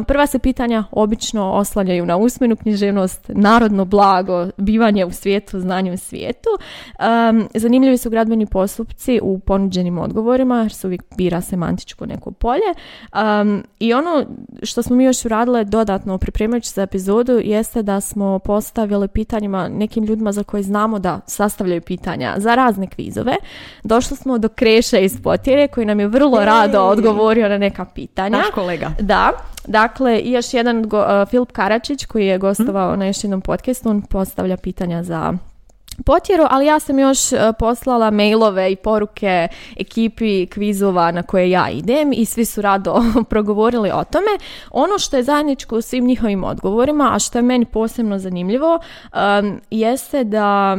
prva 0.08 0.28
se 0.28 0.40
pitanja 0.40 0.84
obično 0.92 1.52
oslanjaju 1.52 2.06
na 2.06 2.18
usmenu 2.18 2.56
književnost, 2.56 3.26
narodno 3.28 3.86
blago, 3.86 4.48
bivanje 4.58 5.06
u 5.06 5.12
svijetu, 5.12 5.60
znanje 5.60 5.94
u 5.94 5.98
svijetu. 5.98 6.50
Zanimljivi 7.80 7.98
su 7.98 8.10
gradbeni 8.10 8.46
postupci 8.46 9.20
u 9.24 9.40
ponuđenim 9.40 9.98
odgovorima, 9.98 10.62
jer 10.62 10.74
se 10.74 10.88
uvijek 10.88 11.04
bira 11.18 11.42
semantičko 11.42 12.06
neko 12.06 12.32
polje. 12.32 12.74
Um, 13.14 13.64
I 13.80 13.94
ono 13.94 14.26
što 14.64 14.82
smo 14.82 14.96
mi 14.96 15.04
još 15.04 15.26
uradile 15.26 15.64
dodatno 15.64 16.18
pripremajući 16.18 16.70
za 16.70 16.82
epizodu 16.82 17.40
jeste 17.44 17.84
da 17.84 18.02
smo 18.02 18.40
postavili 18.40 19.08
pitanjima 19.08 19.68
nekim 19.68 20.04
ljudima 20.04 20.32
za 20.32 20.44
koje 20.44 20.64
znamo 20.64 21.00
da 21.00 21.20
sastavljaju 21.28 21.82
pitanja 21.82 22.34
za 22.38 22.56
razne 22.56 22.88
kvizove. 22.88 23.36
Došli 23.84 24.18
smo 24.18 24.38
do 24.38 24.50
Kreše 24.50 25.04
iz 25.04 25.22
Potjere 25.24 25.68
koji 25.68 25.86
nam 25.86 26.00
je 26.00 26.08
vrlo 26.08 26.46
rado 26.46 26.82
odgovorio 26.82 27.50
na 27.50 27.58
neka 27.58 27.86
pitanja. 27.86 28.38
Naš 28.38 28.50
kolega. 28.54 28.92
Da. 29.00 29.32
Dakle, 29.68 30.20
i 30.20 30.32
još 30.32 30.54
jedan 30.54 30.84
go, 30.84 31.00
uh, 31.00 31.30
Filip 31.30 31.52
Karačić 31.52 32.06
koji 32.06 32.28
je 32.28 32.38
gostovao 32.38 32.96
na 32.96 33.06
još 33.06 33.24
jednom 33.24 33.42
podcastu, 33.42 33.90
on 33.90 34.02
postavlja 34.02 34.58
pitanja 34.58 35.04
za 35.04 35.34
potjeru, 36.06 36.46
ali 36.50 36.66
ja 36.66 36.80
sam 36.80 37.00
još 37.00 37.34
e, 37.34 37.38
poslala 37.60 38.12
mailove 38.12 38.72
i 38.72 38.76
poruke 38.76 39.48
ekipi 39.78 40.48
kvizova 40.48 41.12
na 41.12 41.24
koje 41.24 41.50
ja 41.50 41.70
idem 41.70 42.14
i 42.14 42.26
svi 42.26 42.46
su 42.46 42.62
rado 42.62 43.04
progovorili 43.30 43.92
o 43.92 44.04
tome. 44.04 44.32
Ono 44.72 45.00
što 45.00 45.18
je 45.18 45.24
zajedničko 45.24 45.78
u 45.78 45.82
svim 45.82 46.06
njihovim 46.06 46.44
odgovorima, 46.44 47.12
a 47.16 47.20
što 47.20 47.38
je 47.38 47.42
meni 47.42 47.66
posebno 47.66 48.20
zanimljivo, 48.20 48.80
um, 49.14 49.62
jeste 49.70 50.24
da 50.24 50.78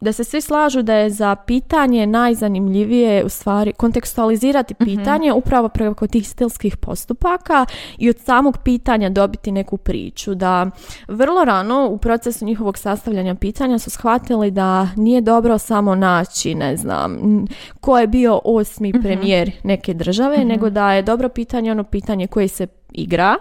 da 0.00 0.12
se 0.12 0.24
svi 0.24 0.40
slažu 0.40 0.82
da 0.82 0.94
je 0.94 1.10
za 1.10 1.36
pitanje 1.36 2.06
najzanimljivije 2.06 3.24
u 3.24 3.28
stvari 3.28 3.72
kontekstualizirati 3.72 4.74
mhm. 4.80 4.84
pitanje 4.84 5.32
upravo 5.32 5.68
preko 5.68 6.06
tih 6.06 6.28
stilskih 6.28 6.76
postupaka 6.76 7.66
i 7.98 8.10
od 8.10 8.18
samog 8.18 8.58
pitanja 8.58 9.08
dobiti 9.08 9.52
neku 9.52 9.76
priču. 9.76 10.34
Da 10.34 10.70
vrlo 11.08 11.44
rano 11.44 11.88
u 11.90 11.98
procesu 11.98 12.44
njihovog 12.44 12.78
sastavljanja 12.78 13.34
pitanja 13.34 13.78
su 13.78 13.90
shvatili 13.90 14.50
da 14.50 14.88
nije 14.96 15.20
dobro 15.20 15.58
samo 15.58 15.94
naći, 15.94 16.54
ne 16.54 16.76
znam, 16.76 17.44
ko 17.80 17.98
je 17.98 18.06
bio 18.06 18.40
osmi 18.44 18.88
mhm. 18.88 19.02
premijer 19.02 19.50
neke 19.62 19.94
države, 19.94 20.38
mhm. 20.38 20.48
nego 20.48 20.70
da 20.70 20.92
je 20.92 21.02
dobro 21.02 21.28
pitanje 21.28 21.70
ono 21.70 21.84
pitanje 21.84 22.26
koje 22.26 22.48
se 22.48 22.66
igra, 22.92 23.36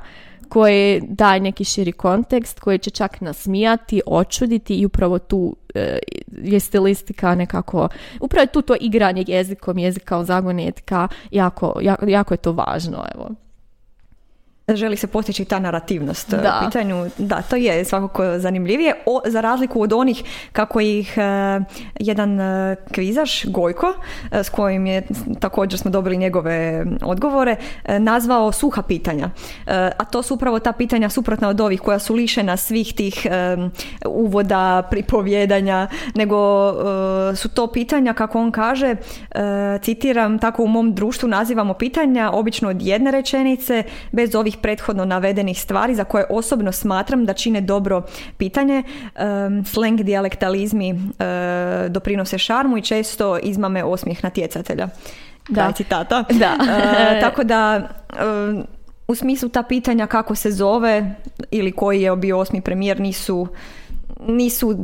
koje 0.49 1.01
daje 1.01 1.39
neki 1.39 1.63
širi 1.63 1.91
kontekst, 1.91 2.60
koje 2.60 2.77
će 2.77 2.89
čak 2.89 3.21
nasmijati, 3.21 4.01
očuditi 4.05 4.75
i 4.75 4.86
upravo 4.86 5.19
tu 5.19 5.55
e, 5.75 5.99
je 6.43 6.60
stilistika 6.60 7.36
nekako, 7.36 7.88
upravo 8.19 8.43
je 8.43 8.51
tu 8.51 8.62
to 8.62 8.75
igranje 8.79 9.23
jezikom, 9.27 9.77
jezika 9.77 10.05
kao 10.05 10.23
zagonetka, 10.23 11.08
jako, 11.31 11.79
jako, 11.81 12.05
jako 12.08 12.34
je 12.34 12.38
to 12.38 12.51
važno, 12.51 13.05
evo 13.15 13.44
želi 14.73 14.97
se 14.97 15.08
postići 15.08 15.45
ta 15.45 15.60
narativnost 15.60 16.34
e, 16.34 16.38
da. 16.38 16.62
pitanju. 16.65 17.10
Da, 17.17 17.41
to 17.41 17.56
je 17.56 17.86
svakako 17.86 18.39
zanimljivije. 18.39 18.93
O, 19.06 19.21
za 19.25 19.41
razliku 19.41 19.82
od 19.82 19.93
onih 19.93 20.23
kako 20.51 20.80
ih 20.80 21.17
e, 21.17 21.21
jedan 21.99 22.39
uh, 22.39 22.78
kvizaš, 22.93 23.45
Gojko, 23.45 23.93
s 24.32 24.49
kojim 24.49 24.86
je 24.86 25.01
također 25.39 25.80
smo 25.80 25.91
dobili 25.91 26.17
njegove 26.17 26.86
odgovore, 27.01 27.56
nazvao 27.99 28.51
suha 28.51 28.82
pitanja. 28.82 29.30
a 29.97 30.06
to 30.06 30.23
su 30.23 30.34
upravo 30.34 30.60
ta 30.60 30.71
pitanja 30.71 31.10
suprotna 31.10 31.49
od 31.49 31.62
ovih 31.62 31.82
koja 31.82 31.99
su 31.99 32.13
lišena 32.13 32.58
svih 32.58 32.93
tih 32.93 33.28
uvoda, 34.06 34.88
pripovjedanja, 34.91 35.88
nego 36.15 36.73
su 37.36 37.49
to 37.49 37.67
pitanja, 37.67 38.13
kako 38.13 38.39
on 38.39 38.51
kaže, 38.51 38.95
citiram, 39.82 40.39
tako 40.39 40.63
u 40.63 40.67
mom 40.67 40.93
društvu 40.93 41.30
nazivamo 41.30 41.73
pitanja, 41.73 42.32
obično 42.34 42.69
od 42.69 42.82
jedne 42.82 43.12
rečenice, 43.12 43.84
bez 44.12 44.36
ovih 44.36 44.54
prethodno 44.61 45.05
navedenih 45.05 45.61
stvari 45.61 45.95
za 45.95 46.03
koje 46.03 46.25
osobno 46.29 46.71
smatram 46.71 47.25
da 47.25 47.33
čine 47.33 47.61
dobro 47.61 48.01
pitanje. 48.37 48.83
Um, 49.47 49.65
slang 49.65 50.01
dijalektalizmi 50.01 50.93
uh, 50.93 50.99
doprinose 51.89 52.37
šarmu 52.37 52.77
i 52.77 52.81
često 52.81 53.37
izmame 53.37 53.83
osmijeh 53.83 54.23
natjecatelja. 54.23 54.87
Da. 55.49 55.71
citata. 55.71 56.23
Da. 56.39 56.57
Uh, 56.59 57.21
tako 57.21 57.43
da 57.43 57.89
u 59.07 59.15
smislu 59.15 59.49
ta 59.49 59.63
pitanja 59.63 60.07
kako 60.07 60.35
se 60.35 60.51
zove 60.51 61.15
ili 61.51 61.71
koji 61.71 62.01
je 62.01 62.15
bio 62.15 62.39
osmi 62.39 62.61
premijer 62.61 62.99
nisu 62.99 63.47
nisu 64.27 64.75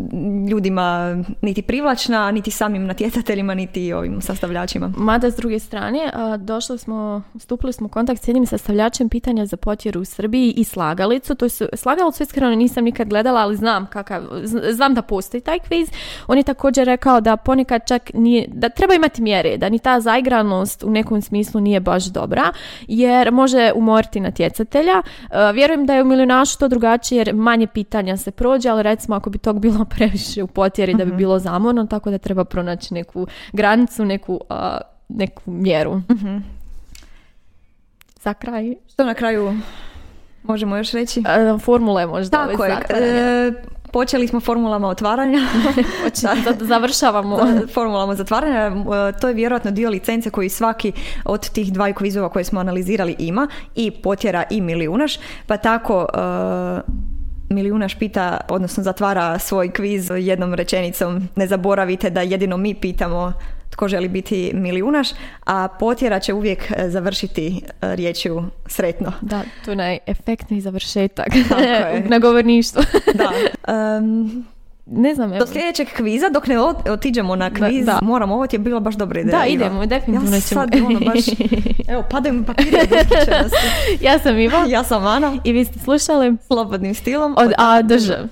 ljudima 0.49 1.17
niti 1.41 1.62
privlačna, 1.62 2.32
niti 2.32 2.51
samim 2.51 2.86
natjecateljima, 2.86 3.54
niti 3.54 3.93
ovim 3.93 4.21
sastavljačima. 4.21 4.93
Mada 4.97 5.32
s 5.32 5.36
druge 5.36 5.60
strane, 5.60 6.12
došli 6.38 6.77
smo, 6.77 7.21
stupili 7.39 7.73
smo 7.73 7.86
u 7.86 7.89
kontakt 7.89 8.23
s 8.23 8.27
jednim 8.27 8.45
sastavljačem 8.45 9.10
pitanja 9.10 9.45
za 9.45 9.58
potjeru 9.58 10.01
u 10.01 10.06
Srbiji 10.06 10.54
i 10.58 10.63
slagalicu. 10.63 11.36
To 11.36 11.49
su, 11.49 11.65
slagalicu 11.73 12.23
iskreno 12.23 12.56
nisam 12.56 12.84
nikad 12.84 13.10
gledala, 13.10 13.41
ali 13.41 13.56
znam 13.56 13.86
kakav, 13.86 14.21
znam 14.71 14.93
da 14.93 15.01
postoji 15.01 15.41
taj 15.41 15.60
kviz. 15.60 15.89
On 16.27 16.38
je 16.38 16.43
također 16.43 16.86
rekao 16.86 17.21
da 17.21 17.38
ponekad 17.38 17.82
čak 17.88 18.12
nije, 18.13 18.47
da 18.47 18.69
treba 18.69 18.93
imati 18.93 19.21
mjere, 19.21 19.58
da 19.58 19.69
ni 19.69 19.80
ta 19.80 19.99
zaigranost 19.99 20.84
u 20.84 20.89
nekom 20.89 21.21
smislu 21.21 21.62
nije 21.62 21.80
baš 21.80 22.06
dobra, 22.06 22.51
jer 22.88 23.32
može 23.32 23.71
umoriti 23.75 24.19
natjecatelja. 24.19 25.01
Vjerujem 25.54 25.86
da 25.86 25.93
je 25.93 26.01
u 26.01 26.06
milionašu 26.06 26.58
to 26.58 26.67
drugačije, 26.67 27.17
jer 27.17 27.36
manje 27.36 27.67
pitanja 27.67 28.17
se 28.17 28.32
prođe, 28.32 28.69
ali 28.69 28.84
recimo 28.84 29.15
ako 29.15 29.31
bi 29.32 29.38
tog 29.38 29.60
bilo 29.60 29.86
previše 29.96 30.44
u 30.44 30.48
potjeri 30.48 30.94
da 30.94 31.06
bi 31.06 31.12
mhm. 31.12 31.17
bilo 31.17 31.39
zamorno, 31.39 31.86
tako 31.86 32.12
da 32.12 32.17
treba 32.17 32.46
pronaći 32.46 32.94
neku 32.94 33.28
granicu, 33.54 34.06
neku, 34.06 34.39
neku 35.10 35.52
mjeru. 35.52 35.91
uh 35.91 36.41
Za 38.22 38.34
kraj. 38.34 38.76
Što 38.94 39.06
na 39.06 39.13
kraju 39.13 39.54
možemo 40.44 40.78
još 40.78 40.91
reći? 40.91 41.24
formule 41.60 42.06
možda. 42.06 42.48
Tako 42.48 42.65
je. 42.65 42.78
E, 42.89 43.52
počeli 43.91 44.28
smo 44.28 44.39
formulama 44.39 44.88
otvaranja. 44.88 45.39
Završavamo. 46.72 47.39
formulama 47.74 48.15
zatvaranja. 48.15 48.72
E, 49.10 49.20
to 49.20 49.28
je 49.28 49.34
vjerojatno 49.34 49.72
dio 49.72 49.89
licence 49.89 50.30
koji 50.30 50.50
svaki 50.50 50.91
od 51.26 51.50
tih 51.50 51.74
dvaju 51.74 51.94
kvizova 51.94 52.30
koje 52.30 52.44
smo 52.44 52.60
analizirali 52.60 53.15
ima. 53.20 53.48
I 53.76 53.91
potjera 53.91 54.44
i 54.50 54.62
milijunaš. 54.62 55.20
Pa 55.48 55.58
tako... 55.58 56.08
E, 56.13 57.11
Milijunaš 57.51 57.95
pita, 57.95 58.37
odnosno 58.49 58.83
zatvara 58.83 59.39
svoj 59.39 59.71
kviz 59.71 60.09
jednom 60.19 60.53
rečenicom 60.53 61.29
ne 61.35 61.47
zaboravite 61.47 62.09
da 62.09 62.21
jedino 62.21 62.57
mi 62.57 62.75
pitamo 62.75 63.33
tko 63.71 63.87
želi 63.87 64.09
biti 64.09 64.51
milijunaš, 64.53 65.09
a 65.45 65.67
potjera 65.79 66.19
će 66.19 66.33
uvijek 66.33 66.71
e, 66.71 66.89
završiti 66.89 67.61
e, 67.81 67.95
riječju 67.95 68.43
sretno. 68.65 69.13
Da, 69.21 69.41
to 69.65 69.71
je 69.71 69.75
najefektniji 69.75 70.61
završetak 70.61 71.27
na 72.11 72.19
govorništvu. 72.19 72.83
da. 73.13 73.31
Um, 73.97 74.45
ne 74.86 75.15
znam, 75.15 75.30
evo. 75.30 75.39
Do 75.39 75.46
sljedećeg 75.46 75.88
kviza, 75.96 76.30
dok 76.30 76.48
ne 76.48 76.60
otiđemo 76.89 77.36
na 77.36 77.50
kviz, 77.54 77.86
da, 77.86 78.00
moramo, 78.02 78.36
ovo 78.36 78.48
ti 78.48 78.56
je 78.56 78.60
bila 78.60 78.80
baš 78.80 78.96
dobra 78.96 79.20
ideja. 79.20 79.39
Da, 79.39 79.46
idemo, 79.46 79.86
definitivno 79.86 80.36
ja 80.36 80.41
sad, 80.41 80.76
ono, 80.76 81.00
baš, 81.00 81.26
evo, 81.91 82.04
padaju 82.10 82.34
mi 82.36 82.46
papiri 82.46 82.72
Ja 84.02 84.20
sam 84.20 84.39
Ivo. 84.39 84.58
Ja 84.67 84.84
sam 84.84 85.06
Ana. 85.06 85.38
I 85.44 85.52
vi 85.52 85.65
ste 85.65 85.80
slušali 85.80 86.38
Slobodnim 86.48 86.94
stilom 86.96 87.36
od 87.38 87.52
A 87.58 87.82
do 87.82 87.98
Ž. 87.98 88.28